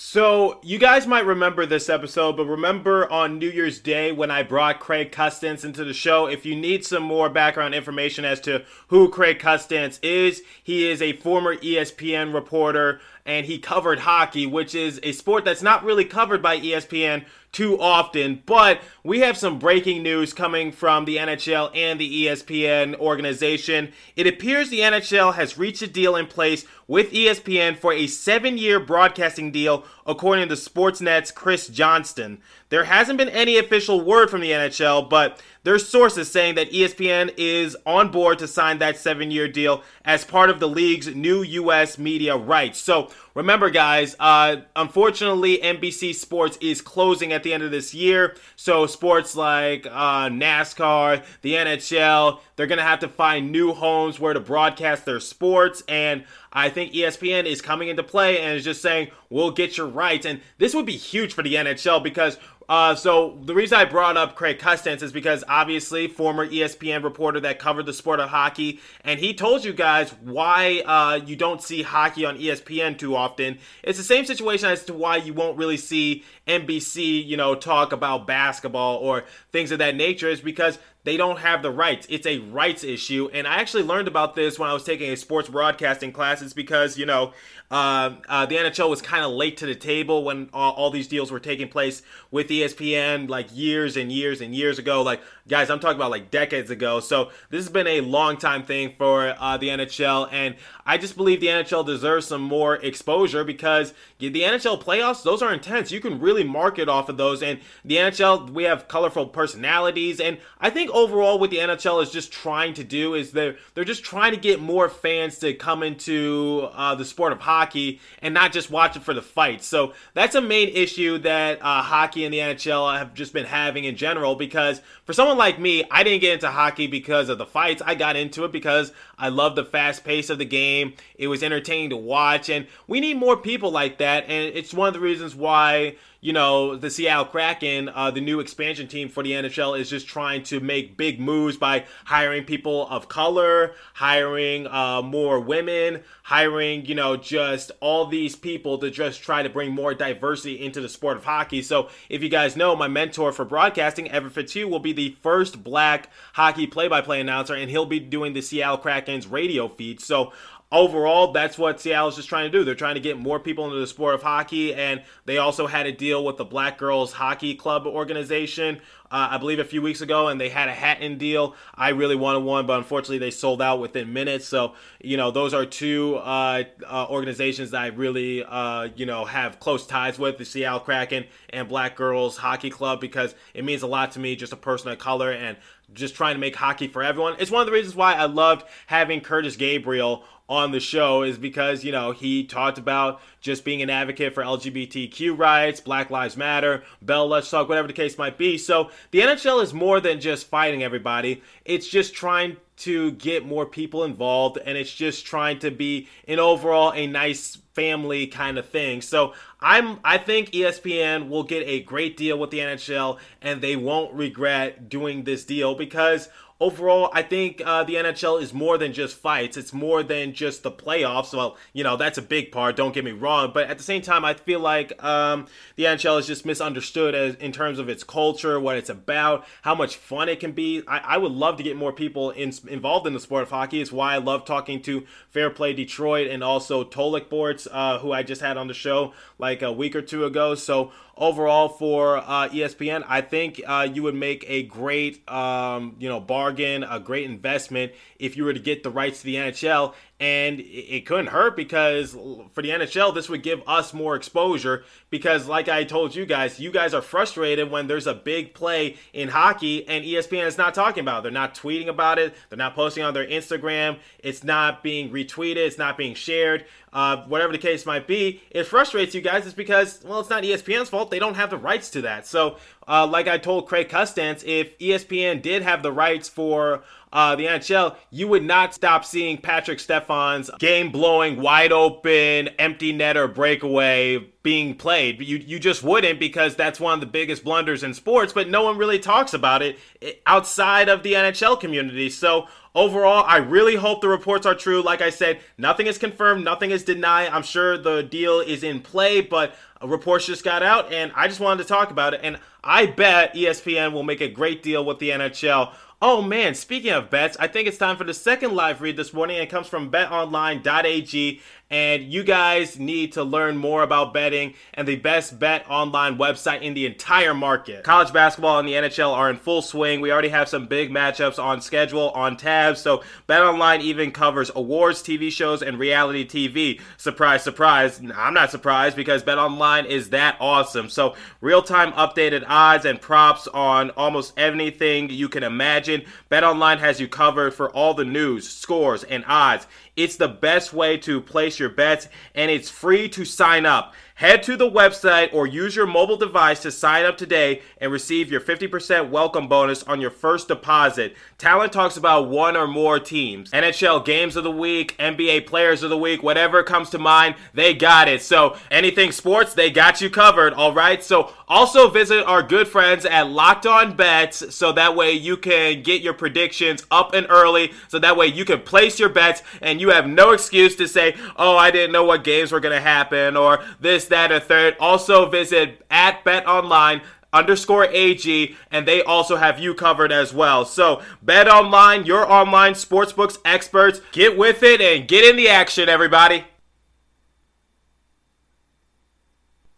So, 0.04 0.58
you 0.64 0.78
guys 0.78 1.06
might 1.06 1.26
remember 1.26 1.64
this 1.64 1.88
episode, 1.88 2.36
but 2.36 2.46
remember 2.46 3.08
on 3.08 3.38
New 3.38 3.48
Year's 3.48 3.78
Day 3.78 4.10
when 4.10 4.30
I 4.32 4.42
brought 4.42 4.80
Craig 4.80 5.12
Custance 5.12 5.64
into 5.64 5.84
the 5.84 5.94
show? 5.94 6.26
If 6.26 6.44
you 6.44 6.56
need 6.56 6.84
some 6.84 7.04
more 7.04 7.28
background 7.28 7.74
information 7.74 8.24
as 8.24 8.40
to 8.40 8.64
who 8.88 9.08
Craig 9.08 9.38
Custance 9.38 10.00
is, 10.02 10.42
he 10.60 10.90
is 10.90 11.00
a 11.00 11.12
former 11.12 11.54
ESPN 11.54 12.34
reporter 12.34 13.00
and 13.24 13.46
he 13.46 13.58
covered 13.58 14.00
hockey, 14.00 14.44
which 14.44 14.74
is 14.74 14.98
a 15.02 15.12
sport 15.12 15.44
that's 15.44 15.62
not 15.62 15.84
really 15.84 16.04
covered 16.04 16.42
by 16.42 16.58
ESPN 16.58 17.24
too 17.52 17.78
often. 17.78 18.42
But 18.46 18.80
we 19.04 19.20
have 19.20 19.36
some 19.36 19.58
breaking 19.58 20.02
news 20.02 20.32
coming 20.32 20.72
from 20.72 21.04
the 21.04 21.18
NHL 21.18 21.70
and 21.76 22.00
the 22.00 22.26
ESPN 22.26 22.96
organization. 22.96 23.92
It 24.16 24.26
appears 24.26 24.70
the 24.70 24.80
NHL 24.80 25.34
has 25.34 25.58
reached 25.58 25.82
a 25.82 25.86
deal 25.86 26.16
in 26.16 26.26
place 26.26 26.64
with 26.88 27.12
ESPN 27.12 27.76
for 27.76 27.92
a 27.92 28.06
seven 28.06 28.58
year 28.58 28.80
broadcasting 28.80 29.52
deal, 29.52 29.84
according 30.06 30.48
to 30.48 30.54
Sportsnet's 30.54 31.30
Chris 31.30 31.68
Johnston. 31.68 32.38
There 32.68 32.84
hasn't 32.84 33.18
been 33.18 33.28
any 33.28 33.58
official 33.58 34.00
word 34.00 34.30
from 34.30 34.40
the 34.40 34.50
NHL, 34.50 35.08
but 35.08 35.40
there's 35.64 35.86
sources 35.88 36.30
saying 36.30 36.56
that 36.56 36.72
ESPN 36.72 37.32
is 37.36 37.76
on 37.86 38.10
board 38.10 38.38
to 38.40 38.48
sign 38.48 38.78
that 38.78 38.96
seven 38.96 39.30
year 39.30 39.46
deal 39.46 39.82
as 40.04 40.24
part 40.24 40.50
of 40.50 40.58
the 40.58 40.68
league's 40.68 41.14
new 41.14 41.42
U.S. 41.42 41.98
media 41.98 42.36
rights. 42.36 42.80
So 42.80 43.10
remember, 43.34 43.70
guys, 43.70 44.16
uh, 44.18 44.62
unfortunately, 44.74 45.58
NBC 45.58 46.14
Sports 46.14 46.58
is 46.60 46.80
closing 46.80 47.32
at 47.32 47.44
the 47.44 47.52
end 47.52 47.62
of 47.62 47.70
this 47.70 47.94
year. 47.94 48.34
So 48.56 48.86
sports 48.86 49.36
like 49.36 49.86
uh, 49.86 50.28
NASCAR, 50.30 51.24
the 51.42 51.54
NHL, 51.54 52.40
they're 52.56 52.66
going 52.66 52.78
to 52.78 52.84
have 52.84 53.00
to 53.00 53.08
find 53.08 53.52
new 53.52 53.72
homes 53.72 54.18
where 54.18 54.34
to 54.34 54.40
broadcast 54.40 55.04
their 55.04 55.20
sports. 55.20 55.82
And 55.88 56.24
I 56.52 56.68
think 56.68 56.92
ESPN 56.92 57.46
is 57.46 57.62
coming 57.62 57.88
into 57.88 58.02
play 58.02 58.40
and 58.40 58.56
is 58.56 58.64
just 58.64 58.82
saying, 58.82 59.10
we'll 59.30 59.50
get 59.50 59.76
your 59.76 59.86
rights. 59.86 60.26
And 60.26 60.40
this 60.58 60.74
would 60.74 60.86
be 60.86 60.96
huge 60.96 61.32
for 61.32 61.42
the 61.42 61.54
NHL 61.54 62.02
because 62.02 62.38
uh, 62.68 62.94
so 62.94 63.38
the 63.42 63.54
reason 63.54 63.78
I 63.78 63.84
brought 63.84 64.16
up 64.16 64.34
Craig 64.34 64.58
Custance 64.58 65.02
is 65.02 65.12
because 65.12 65.44
obviously 65.48 66.08
former 66.08 66.46
ESPN 66.46 67.04
reporter 67.04 67.40
that 67.40 67.58
covered 67.58 67.86
the 67.86 67.92
sport 67.92 68.20
of 68.20 68.30
hockey, 68.30 68.80
and 69.04 69.20
he 69.20 69.34
told 69.34 69.64
you 69.64 69.72
guys 69.72 70.14
why 70.22 70.82
uh, 70.86 71.20
you 71.26 71.36
don't 71.36 71.62
see 71.62 71.82
hockey 71.82 72.24
on 72.24 72.38
ESPN 72.38 72.98
too 72.98 73.14
often. 73.14 73.58
It's 73.82 73.98
the 73.98 74.04
same 74.04 74.24
situation 74.24 74.70
as 74.70 74.84
to 74.84 74.94
why 74.94 75.16
you 75.16 75.34
won't 75.34 75.58
really 75.58 75.76
see 75.76 76.24
NBC, 76.46 77.24
you 77.26 77.36
know, 77.36 77.54
talk 77.54 77.92
about 77.92 78.26
basketball 78.26 78.96
or 78.96 79.24
things 79.50 79.70
of 79.70 79.78
that 79.80 79.94
nature. 79.94 80.28
Is 80.28 80.40
because 80.40 80.78
they 81.04 81.16
don't 81.16 81.38
have 81.40 81.62
the 81.62 81.70
rights. 81.70 82.06
It's 82.08 82.26
a 82.26 82.38
rights 82.38 82.84
issue. 82.84 83.28
And 83.32 83.46
I 83.46 83.56
actually 83.56 83.82
learned 83.82 84.08
about 84.08 84.34
this 84.34 84.58
when 84.58 84.68
I 84.68 84.72
was 84.72 84.84
taking 84.84 85.10
a 85.10 85.16
sports 85.16 85.48
broadcasting 85.48 86.12
classes 86.12 86.52
because, 86.52 86.96
you 86.96 87.06
know, 87.06 87.32
uh, 87.72 88.16
uh, 88.28 88.44
the 88.44 88.56
NHL 88.56 88.90
was 88.90 89.00
kind 89.00 89.24
of 89.24 89.32
late 89.32 89.56
to 89.56 89.64
the 89.64 89.74
table 89.74 90.24
when 90.24 90.50
all, 90.52 90.74
all, 90.74 90.90
these 90.90 91.08
deals 91.08 91.32
were 91.32 91.40
taking 91.40 91.68
place 91.68 92.02
with 92.30 92.48
ESPN, 92.48 93.30
like 93.30 93.48
years 93.50 93.96
and 93.96 94.12
years 94.12 94.42
and 94.42 94.54
years 94.54 94.78
ago. 94.78 95.00
Like, 95.00 95.22
guys, 95.48 95.70
I'm 95.70 95.80
talking 95.80 95.96
about 95.96 96.10
like 96.10 96.30
decades 96.30 96.70
ago. 96.70 97.00
So 97.00 97.30
this 97.48 97.64
has 97.64 97.70
been 97.70 97.86
a 97.86 98.02
long 98.02 98.36
time 98.36 98.62
thing 98.62 98.92
for 98.98 99.34
uh, 99.38 99.56
the 99.56 99.68
NHL, 99.68 100.28
and 100.30 100.54
I 100.84 100.98
just 100.98 101.16
believe 101.16 101.40
the 101.40 101.46
NHL 101.46 101.86
deserves 101.86 102.26
some 102.26 102.42
more 102.42 102.76
exposure 102.76 103.42
because 103.42 103.94
the 104.18 104.30
NHL 104.30 104.82
playoffs, 104.82 105.22
those 105.22 105.40
are 105.40 105.54
intense. 105.54 105.90
You 105.90 106.00
can 106.00 106.20
really 106.20 106.44
market 106.44 106.90
off 106.90 107.08
of 107.08 107.16
those, 107.16 107.42
and 107.42 107.58
the 107.86 107.96
NHL, 107.96 108.50
we 108.50 108.64
have 108.64 108.86
colorful 108.86 109.28
personalities, 109.28 110.20
and 110.20 110.36
I 110.60 110.68
think 110.68 110.90
overall, 110.90 111.38
what 111.38 111.48
the 111.48 111.56
NHL 111.56 112.02
is 112.02 112.10
just 112.10 112.32
trying 112.32 112.74
to 112.74 112.84
do 112.84 113.14
is 113.14 113.32
they're 113.32 113.56
they're 113.72 113.84
just 113.84 114.04
trying 114.04 114.32
to 114.32 114.38
get 114.38 114.60
more 114.60 114.90
fans 114.90 115.38
to 115.38 115.54
come 115.54 115.82
into 115.82 116.68
uh, 116.74 116.94
the 116.94 117.06
sport 117.06 117.32
of 117.32 117.40
hockey 117.40 117.61
hockey 117.62 118.00
and 118.20 118.34
not 118.34 118.52
just 118.52 118.70
watch 118.70 118.96
it 118.96 119.02
for 119.02 119.14
the 119.14 119.22
fight. 119.22 119.62
So 119.62 119.94
that's 120.14 120.34
a 120.34 120.40
main 120.40 120.68
issue 120.68 121.18
that 121.18 121.60
uh, 121.62 121.82
hockey 121.82 122.24
and 122.24 122.34
the 122.34 122.38
NHL 122.38 122.98
have 122.98 123.14
just 123.14 123.32
been 123.32 123.44
having 123.44 123.84
in 123.84 123.96
general. 123.96 124.34
Because 124.34 124.80
for 125.04 125.12
someone 125.12 125.38
like 125.38 125.58
me, 125.58 125.84
I 125.90 126.02
didn't 126.02 126.20
get 126.20 126.34
into 126.34 126.50
hockey 126.50 126.86
because 126.86 127.28
of 127.28 127.38
the 127.38 127.46
fights. 127.46 127.82
I 127.84 127.94
got 127.94 128.16
into 128.16 128.44
it 128.44 128.52
because 128.52 128.92
I 129.18 129.28
love 129.28 129.54
the 129.54 129.64
fast 129.64 130.04
pace 130.04 130.30
of 130.30 130.38
the 130.38 130.44
game. 130.44 130.94
It 131.16 131.28
was 131.28 131.42
entertaining 131.42 131.90
to 131.90 131.96
watch, 131.96 132.48
and 132.48 132.66
we 132.86 133.00
need 133.00 133.16
more 133.16 133.36
people 133.36 133.70
like 133.70 133.98
that. 133.98 134.24
And 134.24 134.54
it's 134.54 134.74
one 134.74 134.88
of 134.88 134.94
the 134.94 135.00
reasons 135.00 135.34
why 135.34 135.96
you 136.22 136.32
know, 136.32 136.76
the 136.76 136.88
Seattle 136.88 137.24
Kraken, 137.24 137.88
uh, 137.88 138.12
the 138.12 138.20
new 138.20 138.38
expansion 138.38 138.86
team 138.86 139.08
for 139.08 139.24
the 139.24 139.32
NHL, 139.32 139.76
is 139.78 139.90
just 139.90 140.06
trying 140.06 140.44
to 140.44 140.60
make 140.60 140.96
big 140.96 141.18
moves 141.18 141.56
by 141.56 141.84
hiring 142.04 142.44
people 142.44 142.86
of 142.86 143.08
color, 143.08 143.74
hiring 143.94 144.68
uh, 144.68 145.02
more 145.02 145.40
women, 145.40 146.04
hiring, 146.22 146.86
you 146.86 146.94
know, 146.94 147.16
just 147.16 147.72
all 147.80 148.06
these 148.06 148.36
people 148.36 148.78
to 148.78 148.88
just 148.88 149.20
try 149.20 149.42
to 149.42 149.50
bring 149.50 149.72
more 149.72 149.94
diversity 149.94 150.64
into 150.64 150.80
the 150.80 150.88
sport 150.88 151.16
of 151.16 151.24
hockey. 151.24 151.60
So, 151.60 151.88
if 152.08 152.22
you 152.22 152.28
guys 152.28 152.56
know, 152.56 152.76
my 152.76 152.86
mentor 152.86 153.32
for 153.32 153.44
broadcasting, 153.44 154.08
Everett 154.08 154.32
Fitzhugh, 154.32 154.68
will 154.68 154.78
be 154.78 154.92
the 154.92 155.16
first 155.22 155.64
black 155.64 156.08
hockey 156.34 156.68
play 156.68 156.86
by 156.86 157.00
play 157.00 157.20
announcer, 157.20 157.54
and 157.54 157.68
he'll 157.68 157.84
be 157.84 157.98
doing 157.98 158.32
the 158.32 158.42
Seattle 158.42 158.78
Kraken's 158.78 159.26
radio 159.26 159.66
feed. 159.66 160.00
So, 160.00 160.32
overall, 160.72 161.32
that's 161.32 161.58
what 161.58 161.80
Seattle's 161.80 162.16
just 162.16 162.28
trying 162.28 162.50
to 162.50 162.58
do. 162.58 162.64
They're 162.64 162.74
trying 162.74 162.94
to 162.94 163.00
get 163.00 163.18
more 163.18 163.38
people 163.38 163.66
into 163.66 163.78
the 163.78 163.86
sport 163.86 164.14
of 164.14 164.22
hockey, 164.22 164.74
and 164.74 165.02
they 165.26 165.36
also 165.36 165.66
had 165.66 165.86
a 165.86 165.92
deal 165.92 166.24
with 166.24 166.38
the 166.38 166.44
Black 166.44 166.78
Girls 166.78 167.12
Hockey 167.12 167.54
Club 167.54 167.86
organization, 167.86 168.80
uh, 169.10 169.28
I 169.32 169.36
believe, 169.36 169.58
a 169.58 169.64
few 169.64 169.82
weeks 169.82 170.00
ago, 170.00 170.28
and 170.28 170.40
they 170.40 170.48
had 170.48 170.70
a 170.70 170.72
hat 170.72 171.02
in 171.02 171.18
deal. 171.18 171.54
I 171.74 171.90
really 171.90 172.16
wanted 172.16 172.40
one, 172.40 172.66
but 172.66 172.78
unfortunately, 172.78 173.18
they 173.18 173.30
sold 173.30 173.60
out 173.60 173.80
within 173.80 174.14
minutes. 174.14 174.46
So, 174.46 174.72
you 175.02 175.18
know, 175.18 175.30
those 175.30 175.52
are 175.52 175.66
two 175.66 176.16
uh, 176.16 176.64
uh, 176.88 177.06
organizations 177.10 177.72
that 177.72 177.82
I 177.82 177.86
really, 177.88 178.42
uh, 178.42 178.88
you 178.96 179.04
know, 179.04 179.26
have 179.26 179.60
close 179.60 179.86
ties 179.86 180.18
with 180.18 180.38
the 180.38 180.46
Seattle 180.46 180.80
Kraken 180.80 181.26
and 181.50 181.68
Black 181.68 181.96
Girls 181.96 182.38
Hockey 182.38 182.70
Club 182.70 182.98
because 182.98 183.34
it 183.52 183.62
means 183.62 183.82
a 183.82 183.86
lot 183.86 184.12
to 184.12 184.20
me, 184.20 184.36
just 184.36 184.54
a 184.54 184.56
person 184.56 184.90
of 184.90 184.98
color, 184.98 185.30
and 185.30 185.58
just 185.92 186.14
trying 186.14 186.34
to 186.34 186.40
make 186.40 186.56
hockey 186.56 186.88
for 186.88 187.02
everyone. 187.02 187.36
It's 187.38 187.50
one 187.50 187.60
of 187.60 187.66
the 187.66 187.72
reasons 187.72 187.94
why 187.94 188.14
I 188.14 188.24
loved 188.24 188.64
having 188.86 189.20
Kurtis 189.20 189.58
Gabriel 189.58 190.24
on 190.52 190.70
the 190.70 190.80
show 190.80 191.22
is 191.22 191.38
because, 191.38 191.82
you 191.82 191.90
know, 191.92 192.12
he 192.12 192.44
talked 192.44 192.76
about 192.76 193.22
just 193.40 193.64
being 193.64 193.80
an 193.80 193.88
advocate 193.88 194.34
for 194.34 194.42
LGBTQ 194.42 195.36
rights, 195.36 195.80
Black 195.80 196.10
Lives 196.10 196.36
Matter, 196.36 196.84
Bell 197.00 197.26
Let's 197.26 197.48
Talk, 197.48 197.70
whatever 197.70 197.88
the 197.88 197.94
case 197.94 198.18
might 198.18 198.36
be. 198.36 198.58
So 198.58 198.90
the 199.12 199.20
NHL 199.20 199.62
is 199.62 199.72
more 199.72 199.98
than 199.98 200.20
just 200.20 200.48
fighting 200.48 200.82
everybody. 200.82 201.42
It's 201.64 201.88
just 201.88 202.12
trying 202.12 202.58
to 202.78 203.12
get 203.12 203.46
more 203.46 203.64
people 203.64 204.04
involved 204.04 204.58
and 204.58 204.76
it's 204.76 204.94
just 204.94 205.24
trying 205.24 205.58
to 205.60 205.70
be 205.70 206.08
an 206.28 206.38
overall 206.38 206.92
a 206.92 207.06
nice 207.06 207.56
family 207.74 208.26
kind 208.26 208.58
of 208.58 208.68
thing. 208.68 209.00
So 209.00 209.32
I'm 209.60 210.00
I 210.04 210.18
think 210.18 210.50
ESPN 210.50 211.28
will 211.28 211.44
get 211.44 211.66
a 211.66 211.80
great 211.80 212.16
deal 212.16 212.38
with 212.38 212.50
the 212.50 212.58
NHL 212.58 213.18
and 213.40 213.62
they 213.62 213.76
won't 213.76 214.12
regret 214.12 214.88
doing 214.88 215.24
this 215.24 215.44
deal 215.44 215.74
because 215.74 216.28
overall, 216.62 217.10
I 217.12 217.22
think 217.22 217.60
uh, 217.64 217.82
the 217.82 217.96
NHL 217.96 218.40
is 218.40 218.54
more 218.54 218.78
than 218.78 218.92
just 218.92 219.16
fights. 219.16 219.56
It's 219.56 219.72
more 219.72 220.04
than 220.04 220.32
just 220.32 220.62
the 220.62 220.70
playoffs. 220.70 221.36
Well, 221.36 221.56
you 221.72 221.82
know, 221.82 221.96
that's 221.96 222.18
a 222.18 222.22
big 222.22 222.52
part, 222.52 222.76
don't 222.76 222.94
get 222.94 223.04
me 223.04 223.10
wrong. 223.10 223.50
But 223.52 223.66
at 223.68 223.78
the 223.78 223.84
same 223.84 224.00
time, 224.00 224.24
I 224.24 224.34
feel 224.34 224.60
like 224.60 225.02
um, 225.02 225.48
the 225.74 225.84
NHL 225.84 226.20
is 226.20 226.26
just 226.28 226.46
misunderstood 226.46 227.16
as, 227.16 227.34
in 227.34 227.50
terms 227.50 227.80
of 227.80 227.88
its 227.88 228.04
culture, 228.04 228.60
what 228.60 228.76
it's 228.76 228.88
about, 228.88 229.44
how 229.62 229.74
much 229.74 229.96
fun 229.96 230.28
it 230.28 230.38
can 230.38 230.52
be. 230.52 230.84
I, 230.86 230.98
I 230.98 231.18
would 231.18 231.32
love 231.32 231.56
to 231.56 231.64
get 231.64 231.76
more 231.76 231.92
people 231.92 232.30
in, 232.30 232.52
involved 232.68 233.08
in 233.08 233.12
the 233.12 233.20
sport 233.20 233.42
of 233.42 233.50
hockey. 233.50 233.80
It's 233.80 233.90
why 233.90 234.14
I 234.14 234.18
love 234.18 234.44
talking 234.44 234.80
to 234.82 235.04
Fair 235.30 235.50
Play 235.50 235.72
Detroit 235.72 236.28
and 236.28 236.44
also 236.44 236.84
Tolick 236.84 237.28
Boards, 237.28 237.66
uh, 237.72 237.98
who 237.98 238.12
I 238.12 238.22
just 238.22 238.40
had 238.40 238.56
on 238.56 238.68
the 238.68 238.74
show 238.74 239.14
like 239.36 239.62
a 239.62 239.72
week 239.72 239.96
or 239.96 240.02
two 240.02 240.24
ago. 240.24 240.54
So 240.54 240.92
overall 241.16 241.68
for 241.68 242.18
uh, 242.18 242.48
ESPN, 242.48 243.04
I 243.08 243.20
think 243.20 243.60
uh, 243.66 243.88
you 243.92 244.02
would 244.02 244.14
make 244.14 244.44
a 244.48 244.62
great, 244.64 245.28
um, 245.30 245.96
you 245.98 246.08
know, 246.08 246.20
bargain, 246.20 246.84
a 246.84 247.00
great 247.00 247.24
investment 247.24 247.92
if 248.18 248.36
you 248.36 248.44
were 248.44 248.54
to 248.54 248.60
get 248.60 248.82
the 248.82 248.90
rights 248.90 249.20
to 249.20 249.24
the 249.26 249.36
NHL 249.36 249.94
and 250.22 250.60
it 250.60 251.04
couldn't 251.04 251.26
hurt 251.26 251.56
because 251.56 252.12
for 252.12 252.62
the 252.62 252.68
NHL, 252.68 253.12
this 253.12 253.28
would 253.28 253.42
give 253.42 253.60
us 253.66 253.92
more 253.92 254.14
exposure. 254.14 254.84
Because, 255.10 255.48
like 255.48 255.68
I 255.68 255.82
told 255.82 256.14
you 256.14 256.24
guys, 256.24 256.60
you 256.60 256.70
guys 256.70 256.94
are 256.94 257.02
frustrated 257.02 257.72
when 257.72 257.88
there's 257.88 258.06
a 258.06 258.14
big 258.14 258.54
play 258.54 258.98
in 259.12 259.30
hockey 259.30 259.86
and 259.88 260.04
ESPN 260.04 260.46
is 260.46 260.56
not 260.56 260.74
talking 260.74 261.00
about 261.00 261.18
it. 261.18 261.22
They're 261.24 261.32
not 261.32 261.56
tweeting 261.56 261.88
about 261.88 262.20
it, 262.20 262.36
they're 262.48 262.56
not 262.56 262.76
posting 262.76 263.02
on 263.02 263.14
their 263.14 263.26
Instagram, 263.26 263.98
it's 264.20 264.44
not 264.44 264.84
being 264.84 265.10
retweeted, 265.10 265.56
it's 265.56 265.76
not 265.76 265.96
being 265.96 266.14
shared. 266.14 266.66
Uh, 266.92 267.24
whatever 267.24 267.52
the 267.52 267.58
case 267.58 267.86
might 267.86 268.06
be, 268.06 268.42
it 268.50 268.64
frustrates 268.64 269.14
you 269.14 269.22
guys. 269.22 269.46
It's 269.46 269.54
because, 269.54 270.02
well, 270.04 270.20
it's 270.20 270.28
not 270.28 270.42
ESPN's 270.42 270.90
fault. 270.90 271.10
They 271.10 271.18
don't 271.18 271.36
have 271.36 271.48
the 271.48 271.56
rights 271.56 271.88
to 271.90 272.02
that. 272.02 272.26
So, 272.26 272.58
uh, 272.86 273.06
like 273.06 273.26
I 273.28 273.38
told 273.38 273.66
Craig 273.66 273.88
Custance, 273.88 274.44
if 274.46 274.78
ESPN 274.78 275.40
did 275.40 275.62
have 275.62 275.82
the 275.82 275.90
rights 275.92 276.28
for 276.28 276.82
uh, 277.12 277.36
the 277.36 277.44
NHL, 277.44 277.96
you 278.10 278.26
would 278.28 278.42
not 278.42 278.74
stop 278.74 279.04
seeing 279.04 279.36
Patrik 279.36 279.80
Stefan's 279.80 280.50
game 280.58 280.90
blowing, 280.90 281.40
wide 281.40 281.70
open, 281.70 282.48
empty 282.58 282.92
netter 282.94 283.32
breakaway 283.32 284.18
being 284.42 284.74
played. 284.74 285.20
You, 285.20 285.36
you 285.36 285.58
just 285.58 285.82
wouldn't 285.82 286.18
because 286.18 286.56
that's 286.56 286.80
one 286.80 286.94
of 286.94 287.00
the 287.00 287.06
biggest 287.06 287.44
blunders 287.44 287.82
in 287.82 287.92
sports, 287.92 288.32
but 288.32 288.48
no 288.48 288.62
one 288.62 288.78
really 288.78 288.98
talks 288.98 289.34
about 289.34 289.62
it 289.62 289.78
eh, 290.00 290.12
outside 290.26 290.88
of 290.88 291.02
the 291.02 291.12
NHL 291.12 291.60
community. 291.60 292.08
So, 292.08 292.48
overall, 292.74 293.24
I 293.26 293.36
really 293.36 293.76
hope 293.76 294.00
the 294.00 294.08
reports 294.08 294.46
are 294.46 294.54
true. 294.54 294.82
Like 294.82 295.02
I 295.02 295.10
said, 295.10 295.40
nothing 295.58 295.86
is 295.86 295.98
confirmed, 295.98 296.44
nothing 296.44 296.70
is 296.70 296.82
denied. 296.82 297.28
I'm 297.28 297.42
sure 297.42 297.76
the 297.76 298.02
deal 298.02 298.40
is 298.40 298.62
in 298.64 298.80
play, 298.80 299.20
but 299.20 299.54
reports 299.84 300.26
just 300.26 300.44
got 300.44 300.62
out, 300.62 300.92
and 300.92 301.12
I 301.14 301.28
just 301.28 301.40
wanted 301.40 301.62
to 301.62 301.68
talk 301.68 301.90
about 301.90 302.14
it. 302.14 302.20
And 302.22 302.38
I 302.64 302.86
bet 302.86 303.34
ESPN 303.34 303.92
will 303.92 304.02
make 304.02 304.20
a 304.20 304.28
great 304.28 304.62
deal 304.62 304.84
with 304.84 304.98
the 304.98 305.10
NHL 305.10 305.74
Oh 306.04 306.20
man, 306.20 306.56
speaking 306.56 306.90
of 306.90 307.10
bets, 307.10 307.36
I 307.38 307.46
think 307.46 307.68
it's 307.68 307.78
time 307.78 307.96
for 307.96 308.02
the 308.02 308.12
second 308.12 308.56
live 308.56 308.80
read 308.80 308.96
this 308.96 309.12
morning. 309.12 309.36
It 309.36 309.48
comes 309.48 309.68
from 309.68 309.88
betonline.ag 309.88 311.40
and 311.72 312.12
you 312.12 312.22
guys 312.22 312.78
need 312.78 313.12
to 313.12 313.24
learn 313.24 313.56
more 313.56 313.82
about 313.82 314.12
betting 314.12 314.52
and 314.74 314.86
the 314.86 314.96
best 314.96 315.38
bet 315.38 315.64
online 315.70 316.18
website 316.18 316.60
in 316.60 316.74
the 316.74 316.84
entire 316.84 317.32
market. 317.32 317.82
College 317.82 318.12
basketball 318.12 318.58
and 318.58 318.68
the 318.68 318.74
NHL 318.74 319.10
are 319.10 319.30
in 319.30 319.36
full 319.36 319.62
swing. 319.62 320.02
We 320.02 320.12
already 320.12 320.28
have 320.28 320.50
some 320.50 320.66
big 320.66 320.90
matchups 320.90 321.42
on 321.42 321.62
schedule 321.62 322.10
on 322.10 322.36
tabs. 322.36 322.82
So 322.82 323.02
BetOnline 323.26 323.80
even 323.80 324.12
covers 324.12 324.50
awards, 324.54 325.02
TV 325.02 325.32
shows, 325.32 325.62
and 325.62 325.78
reality 325.78 326.28
TV. 326.28 326.78
Surprise, 326.98 327.42
surprise. 327.42 328.02
I'm 328.14 328.34
not 328.34 328.50
surprised 328.50 328.94
because 328.94 329.22
BetOnline 329.22 329.86
is 329.86 330.10
that 330.10 330.36
awesome. 330.40 330.90
So 330.90 331.16
real-time 331.40 331.92
updated 331.92 332.44
odds 332.46 332.84
and 332.84 333.00
props 333.00 333.48
on 333.48 333.90
almost 333.90 334.38
anything 334.38 335.08
you 335.08 335.30
can 335.30 335.42
imagine. 335.42 336.02
BetOnline 336.30 336.80
has 336.80 337.00
you 337.00 337.08
covered 337.08 337.54
for 337.54 337.70
all 337.70 337.94
the 337.94 338.04
news, 338.04 338.46
scores, 338.46 339.04
and 339.04 339.24
odds. 339.26 339.66
It's 339.96 340.16
the 340.16 340.28
best 340.28 340.72
way 340.72 340.96
to 340.98 341.20
place 341.20 341.58
your 341.58 341.68
bets 341.68 342.08
and 342.34 342.50
it's 342.50 342.70
free 342.70 343.08
to 343.10 343.24
sign 343.24 343.66
up. 343.66 343.94
Head 344.22 344.44
to 344.44 344.56
the 344.56 344.70
website 344.70 345.34
or 345.34 345.48
use 345.48 345.74
your 345.74 345.88
mobile 345.88 346.16
device 346.16 346.60
to 346.60 346.70
sign 346.70 347.04
up 347.04 347.16
today 347.16 347.60
and 347.78 347.90
receive 347.90 348.30
your 348.30 348.40
50% 348.40 349.10
welcome 349.10 349.48
bonus 349.48 349.82
on 349.82 350.00
your 350.00 350.12
first 350.12 350.46
deposit. 350.46 351.16
Talent 351.38 351.72
talks 351.72 351.96
about 351.96 352.28
one 352.28 352.56
or 352.56 352.68
more 352.68 353.00
teams. 353.00 353.50
NHL 353.50 354.04
games 354.04 354.36
of 354.36 354.44
the 354.44 354.50
week, 354.52 354.96
NBA 354.98 355.48
players 355.48 355.82
of 355.82 355.90
the 355.90 355.98
week, 355.98 356.22
whatever 356.22 356.62
comes 356.62 356.88
to 356.90 357.00
mind, 357.00 357.34
they 357.52 357.74
got 357.74 358.06
it. 358.06 358.22
So 358.22 358.56
anything 358.70 359.10
sports, 359.10 359.54
they 359.54 359.72
got 359.72 360.00
you 360.00 360.08
covered, 360.08 360.52
all 360.52 360.72
right? 360.72 361.02
So 361.02 361.34
also 361.48 361.90
visit 361.90 362.24
our 362.24 362.44
good 362.44 362.68
friends 362.68 363.04
at 363.04 363.28
Locked 363.28 363.66
On 363.66 363.96
Bets 363.96 364.54
so 364.54 364.70
that 364.70 364.94
way 364.94 365.14
you 365.14 365.36
can 365.36 365.82
get 365.82 366.00
your 366.00 366.14
predictions 366.14 366.86
up 366.92 367.12
and 367.12 367.26
early 367.28 367.72
so 367.88 367.98
that 367.98 368.16
way 368.16 368.28
you 368.28 368.44
can 368.44 368.60
place 368.60 369.00
your 369.00 369.08
bets 369.08 369.42
and 369.60 369.80
you 369.80 369.90
have 369.90 370.06
no 370.06 370.30
excuse 370.30 370.76
to 370.76 370.86
say, 370.86 371.16
"Oh, 371.34 371.56
I 371.56 371.72
didn't 371.72 371.90
know 371.90 372.04
what 372.04 372.22
games 372.22 372.52
were 372.52 372.60
going 372.60 372.74
to 372.74 372.80
happen" 372.80 373.36
or 373.36 373.64
this 373.80 374.11
that, 374.12 374.30
or 374.32 374.40
third. 374.40 374.76
Also 374.78 375.28
visit 375.28 375.84
at 375.90 376.24
Bet 376.24 376.46
Online 376.46 377.02
underscore 377.32 377.86
AG, 377.86 378.56
and 378.70 378.86
they 378.86 379.02
also 379.02 379.36
have 379.36 379.58
you 379.58 379.74
covered 379.74 380.12
as 380.12 380.32
well. 380.32 380.64
So, 380.64 381.02
Bet 381.22 381.48
Online, 381.48 382.04
your 382.04 382.30
online 382.30 382.74
sportsbooks 382.74 383.38
experts, 383.44 384.00
get 384.12 384.36
with 384.36 384.62
it 384.62 384.80
and 384.80 385.08
get 385.08 385.24
in 385.24 385.36
the 385.36 385.48
action, 385.48 385.88
everybody. 385.88 386.44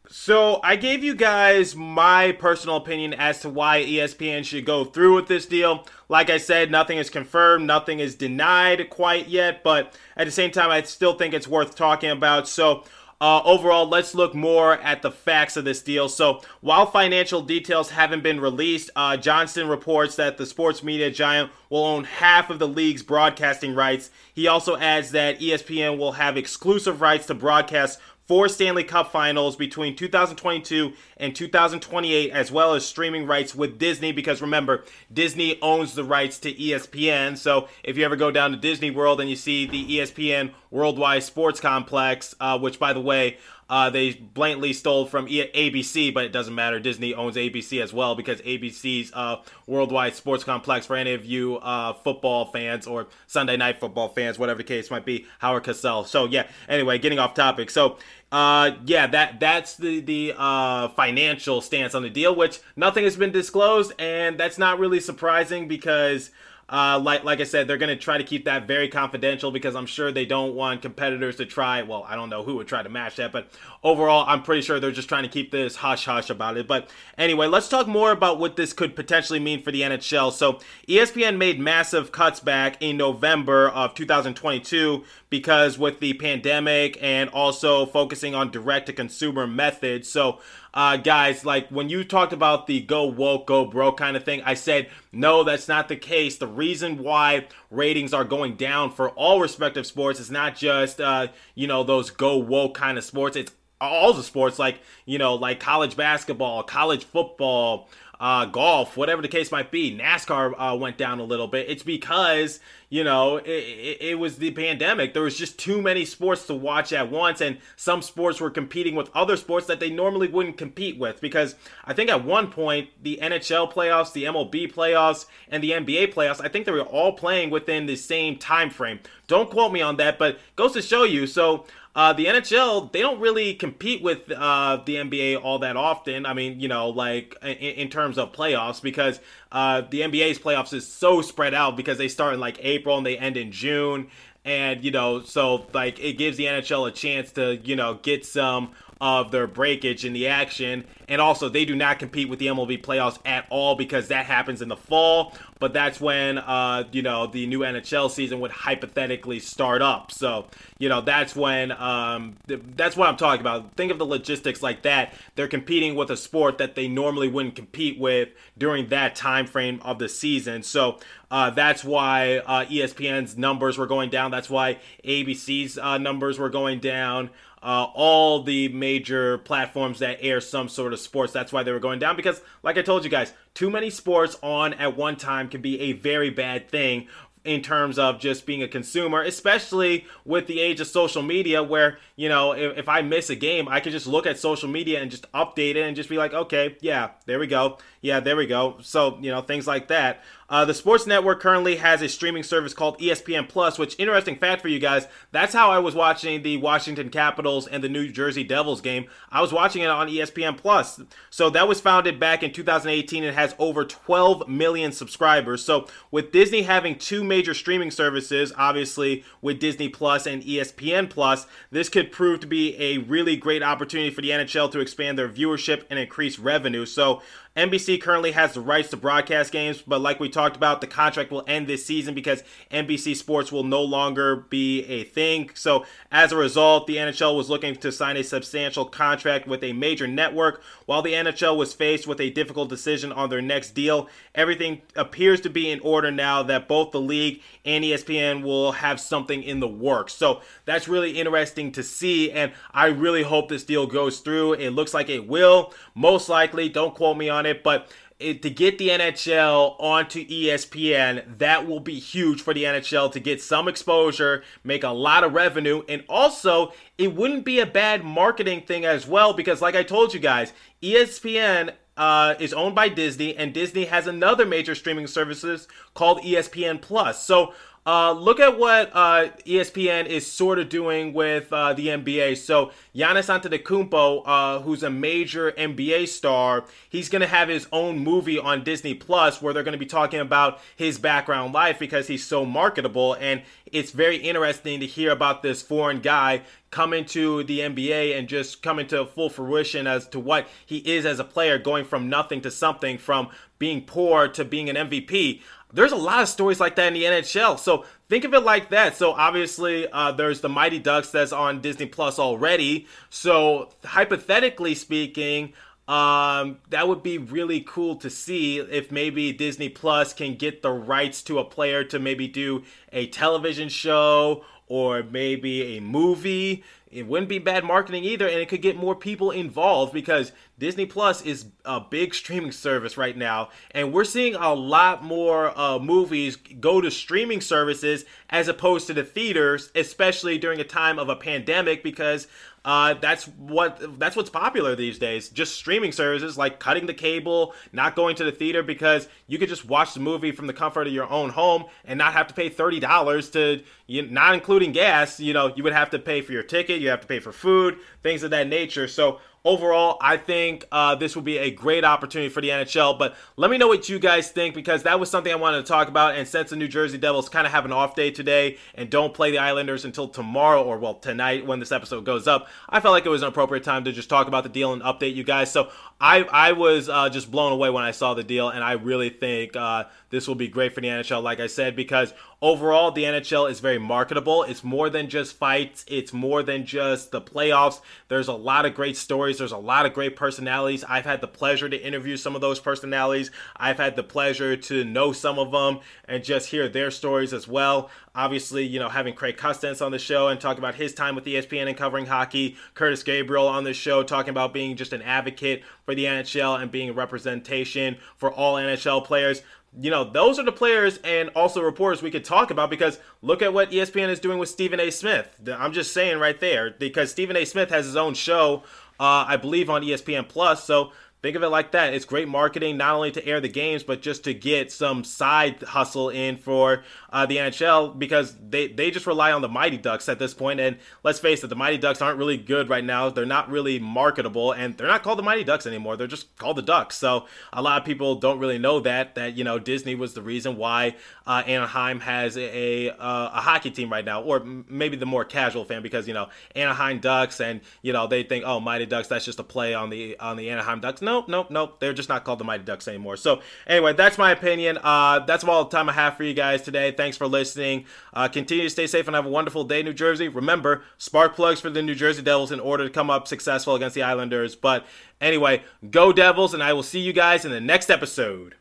So, 0.09 0.61
I 0.65 0.77
gave 0.77 1.05
you 1.05 1.15
guys 1.15 1.77
my 1.77 2.33
personal 2.33 2.77
opinion 2.77 3.15
as 3.15 3.41
to 3.41 3.51
why 3.51 3.83
ESPN 3.83 4.45
should 4.45 4.65
go 4.65 4.85
through 4.85 5.15
with 5.15 5.29
this 5.29 5.45
deal. 5.45 5.87
Like 6.09 6.31
I 6.31 6.39
said, 6.39 6.71
nothing 6.71 6.99
is 6.99 7.11
confirmed, 7.11 7.67
nothing 7.67 7.99
is 7.99 8.15
denied 8.15 8.89
quite 8.91 9.29
yet, 9.29 9.63
but 9.63 9.93
at 10.17 10.25
the 10.25 10.31
same 10.31 10.51
time, 10.51 10.71
I 10.71 10.83
still 10.83 11.15
think 11.15 11.35
it's 11.35 11.49
worth 11.49 11.77
talking 11.77 12.11
about. 12.11 12.49
So, 12.49 12.85
uh, 13.21 13.43
overall, 13.45 13.89
let's 13.89 14.15
look 14.15 14.35
more 14.35 14.75
at 14.79 15.03
the 15.03 15.11
facts 15.11 15.57
of 15.57 15.65
this 15.65 15.83
deal. 15.83 16.09
So, 16.09 16.43
while 16.61 16.87
financial 16.87 17.41
details 17.41 17.91
haven't 17.91 18.23
been 18.23 18.41
released, 18.41 18.91
uh, 18.97 19.17
Johnston 19.17 19.69
reports 19.69 20.17
that 20.17 20.37
the 20.37 20.47
sports 20.47 20.83
media 20.83 21.11
giant 21.11 21.51
will 21.71 21.85
own 21.85 22.05
half 22.05 22.51
of 22.51 22.59
the 22.59 22.69
league's 22.69 23.03
broadcasting 23.03 23.75
rights. 23.75 24.11
He 24.35 24.47
also 24.49 24.77
adds 24.77 25.13
that 25.13 25.41
ESPN 25.41 25.99
will 25.99 26.13
have 26.13 26.37
exclusive 26.37 27.01
rights 27.01 27.27
to 27.27 27.35
broadcast 27.35 28.01
four 28.27 28.49
Stanley 28.49 28.85
Cup 28.85 29.11
finals 29.13 29.57
between 29.57 29.97
2022 29.97 30.93
and 31.17 31.35
2028, 31.35 32.31
as 32.31 32.51
well 32.51 32.75
as 32.75 32.85
streaming 32.85 33.27
rights 33.27 33.55
with 33.55 33.79
Disney. 33.79 34.13
Because 34.13 34.41
remember, 34.41 34.85
Disney 35.13 35.61
owns 35.61 35.95
the 35.95 36.05
rights 36.05 36.39
to 36.41 36.53
ESPN. 36.53 37.37
So 37.37 37.69
if 37.83 37.97
you 37.97 38.05
ever 38.05 38.17
go 38.17 38.31
down 38.31 38.51
to 38.53 38.57
Disney 38.57 38.91
World 38.91 39.21
and 39.21 39.31
you 39.31 39.37
see 39.37 39.67
the 39.67 39.99
ESPN 39.99 40.53
Worldwide 40.71 41.23
Sports 41.23 41.61
Complex, 41.61 42.35
uh, 42.41 42.59
which 42.59 42.79
by 42.79 42.93
the 42.93 43.01
way, 43.01 43.39
uh, 43.69 43.91
they 43.91 44.13
blatantly 44.13 44.73
stole 44.73 45.07
from 45.07 45.27
ABC, 45.27 46.13
but 46.13 46.25
it 46.25 46.33
doesn't 46.33 46.55
matter. 46.55 46.79
Disney 46.79 47.15
owns 47.15 47.37
ABC 47.37 47.83
as 47.83 47.93
well 47.93 48.15
because 48.15 48.41
ABC's 48.43 49.13
uh, 49.15 49.37
worldwide 49.67 50.15
sports 50.15 50.45
complex. 50.45 50.87
For 50.87 50.97
any 50.97 51.15
of 51.15 51.25
you 51.25 51.57
uh, 51.57 51.95
football 51.95 52.47
fans 52.47 52.87
or 52.87 53.07
Sunday 53.27 53.57
night 53.57 53.81
football 53.81 54.09
fans, 54.09 54.39
whatever 54.39 54.59
the 54.59 54.65
case 54.65 54.91
might 54.91 55.05
be, 55.05 55.27
Howard 55.39 55.65
Cosell. 55.65 56.07
So 56.07 56.27
yeah. 56.27 56.47
Anyway, 56.69 56.99
getting 56.99 57.19
off 57.19 57.35
topic. 57.35 57.71
So 57.71 57.99
uh, 58.33 58.73
yeah, 58.85 59.07
that 59.07 59.39
that's 59.39 59.77
the 59.77 60.01
the 60.01 60.35
uh, 60.37 60.89
financial 60.89 61.61
stance 61.61 61.95
on 61.95 62.03
the 62.03 62.11
deal, 62.11 62.35
which 62.35 62.61
nothing 62.75 63.05
has 63.05 63.17
been 63.17 63.31
disclosed, 63.31 63.93
and 63.99 64.39
that's 64.39 64.59
not 64.59 64.79
really 64.79 65.01
surprising 65.01 65.69
because 65.69 66.31
uh, 66.69 66.99
like 66.99 67.25
like 67.25 67.41
I 67.41 67.45
said, 67.45 67.69
they're 67.69 67.77
going 67.77 67.91
to 67.91 67.97
try 67.97 68.17
to 68.17 68.25
keep 68.25 68.47
that 68.47 68.67
very 68.67 68.89
confidential 68.89 69.51
because 69.51 69.77
I'm 69.77 69.87
sure 69.87 70.11
they 70.11 70.25
don't 70.25 70.55
want 70.55 70.83
competitors 70.83 71.37
to 71.37 71.47
try. 71.47 71.83
Well, 71.83 72.05
I 72.09 72.17
don't 72.17 72.31
know 72.31 72.43
who 72.43 72.57
would 72.57 72.67
try 72.67 72.83
to 72.83 72.89
match 72.89 73.17
that, 73.17 73.33
but 73.33 73.49
overall, 73.83 74.25
I'm 74.27 74.43
pretty 74.43 74.63
sure 74.63 74.81
they're 74.81 74.91
just 74.91 75.09
trying 75.09 75.25
to 75.25 75.29
keep 75.29 75.51
this 75.51 75.77
hush 75.77 76.07
hush 76.07 76.31
about 76.31 76.57
it. 76.57 76.67
But 76.67 76.89
anyway, 77.19 77.49
let's 77.49 77.69
talk 77.69 77.87
more 77.87 78.13
about 78.13 78.39
what 78.39 78.57
this 78.57 78.73
could 78.73 78.97
potentially 78.97 79.41
mean 79.41 79.63
for 79.63 79.73
the 79.73 79.83
NHL. 79.83 80.33
So 80.33 80.61
ESPN 80.89 81.37
made 81.37 81.61
massive 81.61 82.13
cuts 82.13 82.41
back 82.41 82.81
in 82.81 82.97
November 82.97 83.69
of 83.69 83.95
2022 83.95 85.05
because 85.35 85.77
with 85.77 85.99
the 85.99 86.13
pandemic 86.13 86.97
and 87.03 87.29
also 87.31 87.87
focusing 87.87 88.37
on 88.37 88.53
direct 88.53 88.87
to 88.87 88.93
consumer 88.93 89.49
methods. 89.49 90.09
So 90.09 90.39
uh, 90.73 90.97
guys, 90.97 91.45
like 91.45 91.69
when 91.71 91.89
you 91.89 92.05
talked 92.05 92.33
about 92.33 92.69
the 92.69 92.81
go 92.81 93.07
woke, 93.07 93.49
go 93.49 93.65
broke 93.65 93.97
kind 93.97 94.17
of 94.17 94.23
thing, 94.23 94.43
I 94.45 94.55
said, 94.55 94.91
no, 95.11 95.43
that's 95.43 95.67
not 95.67 95.89
the 95.89 95.97
case. 95.97 96.37
The 96.37 96.47
reason 96.47 97.03
why 97.03 97.49
ratings 97.69 98.15
are 98.15 98.23
going 98.23 98.55
down 98.55 98.93
for 98.93 99.11
all 99.11 99.41
respective 99.41 99.89
sports 99.89 100.21
is 100.21 100.31
not 100.31 100.55
just, 100.55 101.01
uh, 101.01 101.27
you 101.57 101.67
know, 101.67 101.83
those 101.83 102.11
go 102.11 102.37
woke 102.37 102.75
kind 102.75 102.97
of 102.97 103.03
sports. 103.03 103.37
It's 103.37 103.51
all 103.81 104.13
the 104.13 104.23
sports, 104.23 104.61
like, 104.61 104.79
you 105.05 105.19
know, 105.19 105.35
like 105.35 105.59
college 105.59 105.97
basketball, 105.97 106.63
college 106.63 107.05
football, 107.07 107.89
uh, 108.21 108.47
golf, 108.47 108.97
whatever 108.97 109.23
the 109.23 109.29
case 109.29 109.51
might 109.51 109.71
be. 109.71 109.97
NASCAR 109.97 110.55
uh, 110.57 110.77
went 110.77 110.97
down 110.97 111.19
a 111.21 111.25
little 111.25 111.49
bit. 111.49 111.69
It's 111.69 111.83
because 111.83 112.61
you 112.89 113.03
know 113.03 113.39
it, 113.39 113.49
it, 113.49 113.99
it, 114.01 114.19
was 114.19 114.37
the 114.37 114.51
pandemic. 114.53 115.15
There 115.15 115.23
was 115.23 115.37
just 115.37 115.59
too 115.59 115.83
many 115.83 116.05
sports 116.05 116.47
to 116.47 116.55
watch 116.55 116.93
at 116.93 117.11
once, 117.11 117.41
and 117.41 117.59
some 117.77 118.03
sports 118.03 118.41
were 118.41 118.51
competing 118.51 118.95
with 118.95 119.11
other 119.15 119.37
sports 119.37 119.67
that 119.67 119.81
they 119.81 119.91
normally 119.91 120.29
wouldn't 120.29 120.57
compete 120.57 120.99
with. 120.99 121.21
Because 121.21 121.57
I 121.85 121.93
think 121.93 122.11
at 122.11 122.25
one 122.25 122.51
point 122.51 122.91
the 123.03 123.19
NHL 123.21 123.73
playoffs, 123.73 124.13
the 124.13 124.25
MLB 124.25 124.73
playoffs, 124.73 125.27
and 125.49 125.63
the 125.63 125.73
NBA 125.73 126.15
playoffs, 126.15 126.45
I 126.45 126.49
think 126.49 126.67
they 126.67 126.73
were 126.73 126.83
all 126.83 127.13
playing 127.13 127.51
within 127.51 127.87
the 127.87 127.97
same 127.97 128.37
time 128.37 128.71
frame. 128.71 129.01
Don't 129.27 129.51
quote 129.51 129.73
me 129.73 129.81
on 129.81 129.97
that, 129.97 130.19
but 130.19 130.39
goes 130.57 130.73
to 130.75 130.83
show 130.83 131.05
you. 131.05 131.27
So 131.27 131.67
uh, 131.95 132.13
the 132.13 132.27
NHL, 132.27 132.91
they 132.91 133.01
don't 133.01 133.21
really 133.21 133.55
compete 133.55 134.03
with 134.03 134.31
uh, 134.31 134.83
the 134.85 134.97
NBA 134.97 135.43
all 135.43 135.61
that 135.61 135.77
often. 135.77 136.27
I 136.27 136.35
mean, 136.35 136.59
you 136.59 136.67
know, 136.67 136.89
like 136.89 137.37
in, 137.43 137.51
in 137.53 137.89
terms 137.89 138.19
of 138.19 138.33
playoffs, 138.33 138.83
because 138.83 139.21
uh, 139.53 139.83
the 139.91 140.01
NBA's 140.01 140.39
playoffs 140.39 140.73
is 140.73 140.87
so 140.87 141.23
spread 141.23 141.55
out 141.55 141.77
because 141.77 141.97
they 141.99 142.09
start 142.09 142.35
in 142.35 142.41
like 142.41 142.59
April 142.61 142.99
and 142.99 143.07
they 143.07 143.17
end 143.17 143.37
in 143.37 143.53
June. 143.53 144.09
And, 144.45 144.85
you 144.85 144.91
know, 144.91 145.23
so 145.23 145.67
like 145.73 146.01
it 146.01 146.19
gives 146.19 146.37
the 146.37 146.47
NHL 146.47 146.89
a 146.89 146.91
chance 146.91 147.33
to, 147.33 147.57
you 147.57 147.77
know, 147.77 147.95
get 147.95 148.27
some 148.27 148.73
of 149.01 149.31
their 149.31 149.47
breakage 149.47 150.05
in 150.05 150.13
the 150.13 150.29
action. 150.29 150.85
And 151.09 151.21
also, 151.21 151.49
they 151.49 151.65
do 151.65 151.77
not 151.77 151.99
compete 151.99 152.29
with 152.29 152.39
the 152.39 152.47
MLB 152.47 152.83
playoffs 152.83 153.19
at 153.27 153.47
all 153.51 153.75
because 153.75 154.09
that 154.09 154.27
happens 154.27 154.63
in 154.63 154.69
the 154.69 154.77
fall. 154.77 155.35
But 155.59 155.73
that's 155.73 156.01
when, 156.01 156.39
uh, 156.39 156.85
you 156.93 157.03
know, 157.03 157.27
the 157.27 157.47
new 157.47 157.61
NHL 157.61 158.11
season 158.11 158.41
would 158.41 158.51
hypothetically 158.51 159.39
start 159.39 159.83
up. 159.83 160.11
So, 160.13 160.47
you 160.79 160.89
know, 160.89 161.01
that's 161.01 161.37
when, 161.37 161.73
um, 161.73 162.37
th- 162.49 162.61
that's 162.77 162.97
what 162.97 163.09
I'm 163.09 163.17
talking 163.17 163.41
about. 163.41 163.75
Think 163.75 163.93
of 163.93 163.99
the 163.99 164.07
logistics 164.07 164.63
like 164.63 164.83
that. 164.83 165.13
They're 165.35 165.49
competing 165.49 165.95
with 165.95 166.11
a 166.11 166.17
sport 166.17 166.59
that 166.59 166.75
they 166.75 166.89
normally 166.89 167.29
wouldn't 167.29 167.55
compete 167.55 167.99
with 167.99 168.31
during 168.57 168.89
that 168.89 169.15
time 169.15 169.47
frame 169.47 169.81
of 169.83 169.99
the 169.99 170.09
season. 170.09 170.63
So, 170.63 170.99
uh, 171.31 171.51
that's 171.51 171.83
why 171.83 172.39
uh, 172.39 172.65
ESPN's 172.67 173.37
numbers 173.37 173.77
were 173.77 173.87
going 173.87 174.11
down. 174.11 174.31
That's 174.31 174.49
why 174.49 174.79
ABC's 175.05 175.79
uh, 175.79 175.99
numbers 175.99 176.39
were 176.39 176.51
going 176.51 176.79
down 176.79 177.31
uh, 177.65 177.87
all 177.95 178.43
the 178.43 178.69
major 178.69 179.39
platforms 179.39 179.99
that 180.01 180.19
air 180.21 180.41
some 180.41 180.69
sort 180.69 180.93
of 180.93 181.01
sports. 181.01 181.33
That's 181.33 181.53
why 181.53 181.63
they 181.63 181.73
were 181.73 181.81
going 181.81 181.99
down 181.99 182.15
because, 182.15 182.43
like 182.63 182.77
I 182.77 182.83
told 182.83 183.05
you 183.05 183.11
guys, 183.11 183.33
too 183.55 183.71
many 183.71 183.89
sports 183.89 184.37
on 184.43 184.75
at 184.75 184.97
one 184.97 185.17
time 185.17 185.49
can 185.49 185.63
be 185.63 185.81
a 185.81 185.93
very 185.93 186.29
bad 186.29 186.69
thing 186.69 187.09
in 187.45 187.61
terms 187.61 187.99
of 187.99 188.19
just 188.19 188.47
being 188.47 188.63
a 188.63 188.69
consumer, 188.69 189.23
especially 189.23 190.07
with 190.25 190.47
the 190.47 190.61
age 190.61 190.81
of 190.81 190.87
social 190.87 191.23
media, 191.23 191.63
where, 191.63 191.99
you 192.17 192.29
know, 192.29 192.53
if, 192.53 192.79
if, 192.79 192.89
I 192.89 193.03
miss 193.03 193.29
a 193.29 193.35
game, 193.35 193.69
I 193.69 193.81
can 193.81 193.93
just 193.93 194.07
look 194.07 194.27
at 194.27 194.39
social 194.39 194.69
media 194.69 195.01
and 195.03 195.11
just 195.11 195.31
update 195.33 195.77
it 195.77 195.83
and 195.83 195.95
just 195.95 196.09
be 196.09 196.17
like, 196.17 196.33
okay, 196.33 196.77
yeah, 196.81 197.11
there 197.27 197.39
we 197.39 197.47
go. 197.47 197.79
Yeah, 198.01 198.21
there 198.21 198.37
we 198.37 198.47
go. 198.47 198.77
So, 198.81 199.19
you 199.21 199.31
know, 199.31 199.43
things 199.43 199.67
like 199.67 199.89
that. 199.89 200.25
Uh, 200.49 200.65
the 200.65 200.75
sports 200.75 201.07
network 201.07 201.41
currently 201.41 201.77
has 201.77 202.03
a 202.03 202.09
streaming 202.09 202.43
service 202.43 202.75
called 202.75 202.99
ESPN 202.99 203.49
Plus, 203.49 203.79
which 203.79 203.97
interesting 203.99 204.37
fact 204.37 204.63
for 204.63 204.69
you 204.69 204.79
guys. 204.79 205.07
That's 205.33 205.55
how 205.55 205.71
I 205.71 205.79
was 205.79 205.95
watching 205.95 206.43
the 206.43 206.57
Washington 206.59 207.11
Capitals 207.11 207.67
and 207.67 207.83
the 207.83 207.89
New 207.89 208.11
Jersey 208.11 208.45
Devils 208.45 208.81
game. 208.81 209.07
I 209.31 209.41
was 209.41 209.53
watching 209.53 209.83
it 209.83 209.91
on 209.91 210.09
ESPN 210.09 210.57
Plus. 210.57 211.01
So 211.31 211.51
that 211.51 211.69
was 211.69 211.81
founded 211.81 212.21
back 212.21 212.43
in 212.43 212.53
2018 212.53 213.25
and 213.25 213.35
has 213.35 213.55
over 213.59 213.85
12 213.85 214.49
million 214.49 214.93
subscribers. 214.93 215.65
So 215.65 215.87
with 216.11 216.33
Disney 216.33 216.63
having 216.63 216.99
two 216.99 217.25
major 217.25 217.55
streaming 217.55 217.91
services, 217.91 218.53
obviously 218.57 219.25
with 219.41 219.61
Disney 219.61 219.89
Plus 219.89 220.27
and 220.27 220.43
ESPN 220.43 221.09
Plus, 221.09 221.47
this 221.71 221.89
could 221.89 222.13
prove 222.13 222.41
to 222.41 222.47
be 222.47 222.77
a 222.77 222.99
really 222.99 223.37
great 223.37 223.63
opportunity 223.63 224.11
for 224.11 224.21
the 224.21 224.31
NHL 224.31 224.71
to 224.73 224.81
expand 224.81 225.19
their 225.19 225.29
viewership 225.29 225.85
and 225.91 225.99
increase 225.99 226.39
revenue. 226.39 226.87
So 226.87 227.23
NBC 227.57 228.03
currently 228.03 228.33
has 228.33 228.53
the 228.53 228.61
rights 228.61 228.91
to 228.91 228.97
broadcast 228.97 229.53
games, 229.53 229.81
but 229.81 230.01
like 230.01 230.19
we 230.19 230.29
talked 230.29 230.57
about, 230.57 230.81
the 230.81 230.89
contract 230.89 231.31
will 231.31 231.45
end 231.47 231.69
this 231.69 231.87
season 231.87 232.13
because 232.13 232.43
NBC 232.73 233.15
Sports 233.15 233.53
will 233.53 233.63
no 233.63 233.81
longer 233.81 234.35
be 234.35 234.83
a 234.87 235.05
thing. 235.05 235.51
So, 235.55 235.85
as 236.11 236.33
a 236.33 236.37
result, 236.37 236.89
the 236.89 236.97
NHL 236.97 237.37
was 237.37 237.49
looking 237.49 237.77
to 237.77 237.93
sign 237.93 238.17
a 238.17 238.25
substantial 238.25 238.85
contract 238.85 239.47
with 239.47 239.63
a 239.63 239.73
major 239.73 240.09
network. 240.09 240.65
While 240.87 241.03
the 241.03 241.13
NHL 241.13 241.57
was 241.57 241.73
faced 241.73 242.09
with 242.09 242.21
a 242.21 242.31
difficult 242.31 242.71
decision 242.71 243.13
on 243.13 243.31
their 243.31 243.41
next 243.41 243.71
deal, 243.71 244.09
everything 244.35 244.83
appears 244.97 245.41
to 245.43 245.49
be 245.49 245.71
in 245.71 245.79
order 245.79 246.11
now 246.11 246.43
that 246.43 246.67
both 246.67 246.91
the 246.91 247.01
league 247.01 247.41
and 247.65 247.85
ESPN 247.85 248.43
will 248.43 248.73
have 248.73 248.99
something 248.99 249.45
in 249.45 249.61
the 249.61 249.69
works. 249.69 250.13
So, 250.13 250.41
that's 250.65 250.89
really 250.89 251.21
interesting 251.21 251.71
to 251.71 251.85
see, 251.85 252.33
and 252.33 252.51
I 252.73 252.87
really 252.87 253.23
hope 253.23 253.49
this 253.49 253.63
deal 253.63 253.87
goes 253.87 254.19
through. 254.19 254.55
It 254.55 254.71
looks 254.71 254.93
like 254.93 255.09
it 255.09 255.29
will. 255.29 255.73
Most 255.95 256.29
likely, 256.29 256.69
don't 256.69 256.97
quote 256.97 257.17
me 257.17 257.29
on 257.29 257.44
on 257.45 257.51
it, 257.51 257.63
but 257.63 257.91
it, 258.19 258.43
to 258.43 258.51
get 258.51 258.79
the 258.79 258.89
NHL 258.91 259.77
onto 259.79 260.27
ESPN, 260.27 261.39
that 261.39 261.67
will 261.67 261.81
be 261.81 261.99
huge 261.99 262.41
for 262.41 262.55
the 262.55 262.65
NHL 262.65 263.13
to 263.13 263.21
get 263.21 263.43
some 263.43 263.69
exposure, 263.69 264.45
make 264.63 264.85
a 264.85 264.91
lot 264.91 265.25
of 265.25 265.35
revenue, 265.35 265.83
and 265.89 266.05
also 266.09 266.73
it 266.97 267.15
wouldn't 267.15 267.45
be 267.45 267.61
a 267.61 267.67
bad 267.67 268.05
marketing 268.05 268.63
thing 268.63 268.85
as 268.85 269.07
well 269.07 269.33
because, 269.33 269.61
like 269.61 269.75
I 269.75 269.83
told 269.83 270.15
you 270.15 270.21
guys, 270.21 270.53
ESPN 270.83 271.75
uh, 271.97 272.35
is 272.39 272.53
owned 272.53 272.75
by 272.75 272.89
Disney, 272.89 273.37
and 273.37 273.53
Disney 273.53 273.87
has 273.87 274.07
another 274.07 274.47
major 274.47 274.75
streaming 274.75 275.07
services 275.07 275.69
called 275.95 276.23
ESPN 276.23 276.81
Plus. 276.81 277.25
So 277.25 277.53
uh, 277.87 278.13
look 278.13 278.41
at 278.41 278.59
what 278.59 278.91
uh, 278.95 279.29
ESPN 279.45 280.07
is 280.07 280.31
sort 280.31 280.59
of 280.59 280.71
doing 280.71 281.13
with 281.13 281.53
uh, 281.53 281.75
the 281.75 281.89
NBA. 281.89 282.39
So 282.39 282.73
Giannis 282.95 283.29
Antetokounmpo, 283.29 284.23
uh, 284.25 284.61
who's 284.61 284.83
a 284.83 284.89
major 284.89 285.53
NBA 285.53 286.09
star, 286.09 286.65
he's 286.89 287.11
going 287.11 287.21
to 287.21 287.27
have 287.27 287.49
his 287.49 287.69
own 287.73 287.99
movie 287.99 288.39
on 288.39 288.65
Disney 288.65 288.95
Plus 288.95 289.43
where 289.43 289.53
they're 289.53 289.63
going 289.63 289.73
to 289.73 289.79
be 289.79 289.85
talking 289.85 290.21
about 290.21 290.61
his 290.77 290.99
background 290.99 291.53
life 291.53 291.79
because 291.79 292.07
he's 292.07 292.25
so 292.25 292.47
marketable. 292.47 293.15
And 293.21 293.43
it's 293.67 293.91
very 293.91 294.17
interesting 294.17 294.81
to 294.81 294.87
hear 294.87 295.11
about 295.11 295.43
this 295.43 295.61
foreign 295.61 296.01
guy 296.01 296.43
coming 296.71 297.05
to 297.05 297.45
the 297.45 297.61
NBA 297.61 298.19
and 298.19 298.29
just 298.29 298.63
coming 298.63 298.87
to 298.89 299.05
full 299.05 299.29
fruition 299.29 299.87
as 299.87 300.09
to 300.09 300.19
what 300.19 300.49
he 300.65 300.79
is 300.79 301.05
as 301.05 301.21
a 301.21 301.25
player, 301.25 301.59
going 301.59 301.85
from 301.85 302.09
nothing 302.09 302.41
to 302.41 302.51
something, 302.51 302.97
from 302.97 303.29
being 303.59 303.83
poor 303.83 304.27
to 304.29 304.45
being 304.45 304.71
an 304.71 304.77
MVP 304.77 305.41
there's 305.75 305.93
a 305.93 305.97
lot 305.97 306.23
of 306.23 306.29
stories 306.29 306.61
like 306.61 306.77
that 306.77 306.87
in 306.89 306.95
the 306.95 307.03
NHL. 307.03 307.59
So 307.59 307.85
think 308.09 308.25
of 308.25 308.33
it 308.33 308.41
like 308.41 308.71
that. 308.71 308.97
So 308.97 309.11
obviously, 309.11 309.91
uh, 309.91 310.13
there's 310.13 310.41
the 310.41 310.49
Mighty 310.49 310.79
Ducks 310.79 311.11
that's 311.11 311.33
on 311.33 311.61
Disney 311.61 311.87
Plus 311.87 312.19
already. 312.19 312.87
So 313.11 313.71
hypothetically 313.85 314.75
speaking, 314.75 315.53
um, 315.87 316.59
that 316.71 316.89
would 316.89 317.03
be 317.03 317.19
really 317.19 317.61
cool 317.61 317.97
to 317.97 318.09
see 318.09 318.59
if 318.59 318.91
maybe 318.91 319.33
Disney 319.33 319.69
Plus 319.69 320.15
can 320.15 320.35
get 320.35 320.63
the 320.63 320.71
rights 320.71 321.23
to 321.25 321.39
a 321.39 321.45
player 321.45 321.85
to 321.85 321.99
maybe 321.99 322.27
do 322.27 322.65
a 322.93 323.07
television 323.09 323.69
show 323.69 324.45
or 324.67 325.03
maybe 325.03 325.77
a 325.77 325.81
movie. 325.81 326.65
It 326.91 327.09
wouldn't 327.09 327.29
be 327.29 327.41
bad 327.41 327.65
marketing 327.65 328.05
either, 328.05 328.27
and 328.27 328.39
it 328.39 328.49
could 328.49 328.63
get 328.63 328.77
more 328.77 328.95
people 328.95 329.33
involved 329.33 329.93
because 329.93 330.31
Disney 330.59 330.87
Plus 330.87 331.23
is 331.23 331.47
a 331.65 331.81
big 331.81 332.15
streaming 332.15 332.53
service 332.53 332.97
right 332.97 333.17
now, 333.17 333.51
and 333.73 333.93
we're 333.93 334.05
seeing 334.05 334.37
a 334.37 334.55
lot 334.55 335.03
more 335.03 335.59
uh, 335.59 335.81
movies 335.81 336.37
go 336.37 336.81
to 336.81 336.93
streaming 336.93 337.41
services 337.41 338.05
as 338.31 338.47
opposed 338.47 338.87
to 338.87 338.95
the 338.95 339.03
theaters, 339.03 339.73
especially 339.75 340.39
during 340.39 340.61
a 340.61 340.65
time 340.65 341.01
of 341.01 341.09
a 341.09 341.17
pandemic 341.17 341.83
because 341.83 342.29
uh, 342.65 342.95
that's 342.95 343.25
what 343.29 343.99
that's 343.99 344.17
what's 344.17 344.31
popular 344.31 344.75
these 344.75 344.99
days. 344.99 345.29
Just 345.29 345.55
streaming 345.55 345.93
services 345.93 346.39
like 346.39 346.59
cutting 346.59 346.87
the 346.87 346.95
cable, 346.95 347.55
not 347.73 347.95
going 347.95 348.17
to 348.17 348.25
the 348.25 348.33
theater 348.33 348.63
because 348.63 349.07
you 349.27 349.39
could 349.39 349.51
just 349.51 349.67
watch 349.67 349.93
the 349.93 350.01
movie 350.01 350.33
from 350.33 350.47
the 350.47 350.55
comfort 350.55 350.87
of 350.87 350.93
your 350.93 351.11
own 351.11 351.31
home 351.31 351.65
and 351.85 351.99
not 351.99 352.15
have 352.15 352.27
to 352.29 352.35
pay 352.35 352.49
thirty 352.49 352.81
dollars 352.81 353.31
to, 353.31 353.63
you, 353.87 354.03
not 354.03 354.35
including 354.35 354.73
gas. 354.73 355.21
You 355.21 355.33
know, 355.33 355.53
you 355.55 355.63
would 355.63 355.73
have 355.73 355.91
to 355.91 355.99
pay 355.99 356.21
for 356.21 356.33
your 356.33 356.43
ticket, 356.43 356.81
you 356.81 356.89
have 356.89 357.01
to 357.01 357.07
pay 357.07 357.21
for 357.21 357.33
food, 357.33 357.79
things 358.03 358.23
of 358.23 358.31
that 358.31 358.49
nature. 358.49 358.89
So 358.89 359.21
overall, 359.45 359.99
I 360.01 360.17
think 360.17 360.67
uh, 360.73 360.95
this 360.95 361.15
will 361.15 361.23
be 361.23 361.37
a 361.37 361.51
great 361.51 361.85
opportunity 361.85 362.31
for 362.31 362.41
the 362.41 362.49
NHL. 362.49 362.99
But 362.99 363.15
let 363.37 363.51
me 363.51 363.59
know 363.59 363.69
what 363.69 363.89
you 363.89 363.99
guys 363.99 364.31
think 364.31 364.55
because 364.55 364.85
that 364.85 364.99
was 364.99 365.11
something 365.11 365.31
I 365.31 365.37
wanted 365.37 365.59
to 365.59 365.69
talk 365.69 365.89
about. 365.89 366.15
And 366.15 366.27
since 366.27 366.51
the 366.51 366.57
New 366.57 366.69
Jersey 366.69 366.97
Devils 366.97 367.29
kind 367.29 367.47
of 367.47 367.53
have 367.53 367.65
an 367.65 367.73
off 367.73 367.95
day 367.95 368.11
today 368.11 368.57
and 368.75 368.89
don't 368.89 369.13
play 369.13 369.31
the 369.31 369.39
Islanders 369.39 369.85
until 369.85 370.09
tomorrow 370.09 370.63
or, 370.63 370.79
well, 370.79 370.95
tonight 370.95 371.47
when 371.47 371.61
this 371.61 371.73
episode 371.73 372.05
goes 372.05 372.27
up, 372.27 372.49
I 372.69 372.81
felt 372.81 372.93
like 372.93 373.05
it 373.05 373.11
was 373.11 373.23
an 373.23 373.29
appropriate 373.29 373.65
time 373.65 373.85
to 373.85 373.93
just 373.93 374.09
talk 374.09 374.29
about 374.29 374.45
the 374.45 374.49
deal 374.49 374.73
and 374.73 374.83
update 374.83 375.15
you 375.15 375.25
guys. 375.25 375.51
So 375.51 375.71
I, 376.01 376.23
I 376.23 376.53
was 376.53 376.89
uh, 376.89 377.11
just 377.11 377.31
blown 377.31 377.53
away 377.53 377.69
when 377.71 377.85
I 377.85 377.91
saw 377.91 378.15
the 378.15 378.25
deal. 378.25 378.49
And 378.49 378.65
I 378.65 378.73
really 378.73 379.11
think 379.11 379.57
uh, 379.57 379.85
this 380.09 380.27
will 380.27 380.35
be 380.35 380.49
great 380.49 380.73
for 380.73 380.81
the 380.81 380.89
NHL, 380.89 381.23
like 381.23 381.41
I 381.41 381.49
said, 381.49 381.77
because 381.77 382.15
overall, 382.45 382.91
the 382.91 383.05
NHL 383.05 383.51
is 383.51 383.61
very 383.61 383.79
marketable. 383.79 384.43
It's 384.43 384.63
more 384.63 384.91
than 384.91 385.09
just 385.09 385.35
fights, 385.35 385.83
it's 385.89 386.13
more 386.13 386.43
than 386.43 386.67
just 386.67 387.11
the 387.11 387.23
playoffs. 387.23 387.81
There's 388.09 388.29
a 388.29 388.35
lot 388.35 388.67
of 388.67 388.75
great 388.75 388.99
stories, 388.99 389.39
there's 389.39 389.51
a 389.51 389.57
lot 389.57 389.87
of 389.87 389.95
great 389.95 390.15
personalities. 390.15 390.85
I've 390.87 391.07
had 391.07 391.23
the 391.23 391.27
pleasure 391.27 391.71
to 391.71 391.83
interview 391.83 392.19
some 392.19 392.35
of 392.35 392.43
those 392.43 392.61
personalities, 392.61 393.31
I've 393.57 393.79
had 393.79 393.97
the 393.97 394.03
pleasure 394.03 394.59
to 394.59 394.85
know 394.85 395.13
some 395.13 395.39
of 395.39 395.53
them 395.53 395.81
and 396.07 396.23
just 396.23 396.51
hear 396.51 396.69
their 396.69 396.91
stories 396.91 397.33
as 397.33 397.49
well. 397.49 397.89
Obviously, 398.15 398.63
you 398.63 398.79
know, 398.79 398.91
having 398.91 399.15
Craig 399.15 399.39
Custance 399.39 399.81
on 399.81 399.91
the 399.91 399.99
show 399.99 400.29
and 400.29 400.39
talking 400.39 400.59
about 400.59 400.75
his 400.75 400.93
time 400.93 401.15
with 401.15 401.25
ESPN 401.25 401.67
and 401.67 401.79
covering 401.79 402.05
hockey, 402.05 402.59
Kurtis 402.75 403.03
Gabriel 403.07 403.49
on 403.49 403.65
the 403.65 403.73
show 403.73 404.03
talking 404.03 404.31
about 404.31 404.53
being 404.53 404.77
just 404.77 404.93
an 404.93 405.01
advocate 405.01 405.63
for 405.87 405.95
the 405.95 406.05
NHL 406.05 406.61
and 406.61 406.71
being 406.71 406.91
a 406.91 406.93
representation 406.93 407.97
for 408.19 408.31
all 408.31 408.57
NHL 408.57 409.03
players 409.03 409.43
you 409.81 409.91
know, 409.91 410.05
those 410.05 410.39
are 410.39 410.45
the 410.45 410.53
players 410.53 410.99
and 411.05 411.31
also 411.31 411.63
reporters 411.63 412.03
we 412.03 412.11
could 412.11 412.25
talk 412.25 412.51
about 412.51 412.71
because 412.71 412.99
look 413.23 413.43
at 413.43 413.53
what 413.53 413.71
ESPN 413.71 414.09
is 414.09 414.21
doing 414.21 414.39
with 414.39 414.49
Stephen 414.49 414.79
A. 414.79 414.91
Smith. 414.91 415.29
I'm 415.49 415.73
just 415.73 415.93
saying 415.93 416.19
right 416.19 416.39
there 416.39 416.71
because 416.79 417.11
Stephen 417.11 417.37
A. 417.37 417.45
Smith 417.45 417.71
has 417.71 417.87
his 417.87 417.97
own 417.97 418.15
show, 418.15 418.63
uh, 419.01 419.25
I 419.27 419.37
believe, 419.37 419.69
on 419.69 419.83
ESPN 419.83 420.29
Plus. 420.29 420.65
So 420.65 420.93
Think 421.25 421.37
of 421.37 421.43
it 421.43 421.49
like 421.49 421.71
that. 421.71 421.95
It's 421.95 422.05
great 422.05 422.29
marketing, 422.29 422.77
not 422.77 422.97
only 422.97 423.11
to 423.13 423.27
air 423.27 423.41
the 423.41 423.49
games, 423.49 423.83
but 423.83 424.03
just 424.03 424.25
to 424.25 424.35
get 424.35 424.71
some 424.71 425.05
side 425.05 425.63
hustle 425.63 426.11
in 426.11 426.37
for 426.37 426.85
uh, 427.11 427.25
the 427.25 427.39
NHL 427.39 427.99
because 427.99 428.37
they, 428.47 428.69
they 428.69 428.91
just 428.91 429.07
rely 429.07 429.33
on 429.33 429.41
the 429.41 429.49
Mighty 429.49 429.79
Ducks 429.79 430.07
at 430.11 430.19
this 430.19 430.35
point. 430.35 430.61
And 430.61 430.77
let's 431.03 431.19
face 431.19 431.43
it, 431.43 431.47
the 431.47 431.57
Mighty 431.57 431.79
Ducks 431.79 432.03
aren't 432.03 432.19
really 432.19 432.37
good 432.37 432.69
right 432.69 432.85
now. 432.85 433.09
They're 433.09 433.25
not 433.25 433.49
really 433.49 433.79
marketable, 433.79 434.53
and 434.53 434.77
they're 434.77 434.87
not 434.87 435.03
called 435.03 435.19
the 435.19 435.23
Mighty 435.23 435.45
Ducks 435.45 435.67
anymore. 435.67 435.97
They're 435.97 436.07
just 436.07 436.37
called 436.37 436.59
the 436.59 436.63
Ducks. 436.63 436.99
So 436.99 437.25
a 437.55 437.63
lot 437.63 437.81
of 437.81 437.87
people 437.87 438.17
don't 438.17 438.39
really 438.39 438.59
know 438.59 438.81
that, 438.81 439.15
that, 439.15 439.35
you 439.35 439.45
know, 439.45 439.59
Disney 439.59 439.95
was 439.95 440.13
the 440.13 440.21
reason 440.21 440.59
why 440.59 440.95
uh, 441.27 441.43
Anaheim 441.47 442.01
has 442.01 442.37
a, 442.37 442.89
a, 442.89 442.91
uh, 442.91 443.31
a 443.33 443.41
hockey 443.41 443.71
team 443.71 443.91
right 443.91 444.05
now, 444.05 444.21
or 444.21 444.41
maybe 444.41 444.99
the 444.99 445.07
more 445.07 445.25
casual 445.25 445.65
fan 445.65 445.81
because, 445.81 446.07
you 446.07 446.13
know, 446.13 446.29
Anaheim 446.55 446.99
Ducks 446.99 447.41
and, 447.41 447.63
you 447.81 447.95
know, 447.95 448.09
they 448.09 448.25
think, 448.25 448.45
oh, 448.47 448.61
Mighty 448.61 448.85
Ducks, 448.85 449.09
that's 449.09 449.25
just 449.25 449.39
a 449.39 449.43
play 449.43 449.73
on 449.73 449.89
the, 449.89 450.19
on 450.19 450.37
the 450.37 450.51
Anaheim 450.51 450.81
Ducks. 450.81 451.01
No, 451.01 451.14
nope, 451.15 451.29
nope, 451.29 451.51
nope. 451.51 451.81
They're 451.81 451.93
just 451.93 452.09
not 452.09 452.25
called 452.25 452.41
the 452.41 452.45
Mighty 452.45 452.65
Ducks 452.65 452.89
anymore. 452.89 453.17
So 453.17 453.41
anyway, 453.67 453.93
that's 453.93 454.19
my 454.19 454.33
opinion. 454.33 454.79
Uh, 454.83 455.21
that's 455.21 455.45
all 455.45 455.65
the 455.65 455.71
time 455.71 455.89
I 455.89 455.93
have 455.93 456.17
for 456.17 456.25
you 456.25 456.35
guys 456.35 456.63
today. 456.63 456.91
Thanks 456.91 457.17
for 457.17 457.29
listening. 457.29 457.85
Uh, 458.13 458.27
continue 458.27 458.65
to 458.65 458.71
stay 458.71 458.87
safe 458.87 459.07
and 459.07 459.15
have 459.15 459.27
a 459.27 459.31
wonderful 459.31 459.63
day, 459.65 459.83
New 459.83 459.93
Jersey. 459.93 460.29
Remember, 460.29 460.83
spark 460.99 461.37
plugs 461.37 461.61
for 461.61 461.71
the 461.71 461.83
New 461.83 461.95
Jersey 461.95 462.23
Devils 462.23 462.51
in 462.51 462.59
order 462.59 462.85
to 462.85 462.91
come 462.91 463.11
up 463.11 463.29
successful 463.29 463.77
against 463.77 463.95
the 463.95 464.03
Islanders. 464.03 464.57
But 464.57 464.87
anyway, 465.21 465.63
go 465.89 466.13
Devils, 466.13 466.53
and 466.53 466.63
I 466.63 466.73
will 466.73 466.83
see 466.83 467.01
you 467.01 467.13
guys 467.13 467.45
in 467.45 467.53
the 467.53 467.61
next 467.61 467.91
episode. 467.91 468.57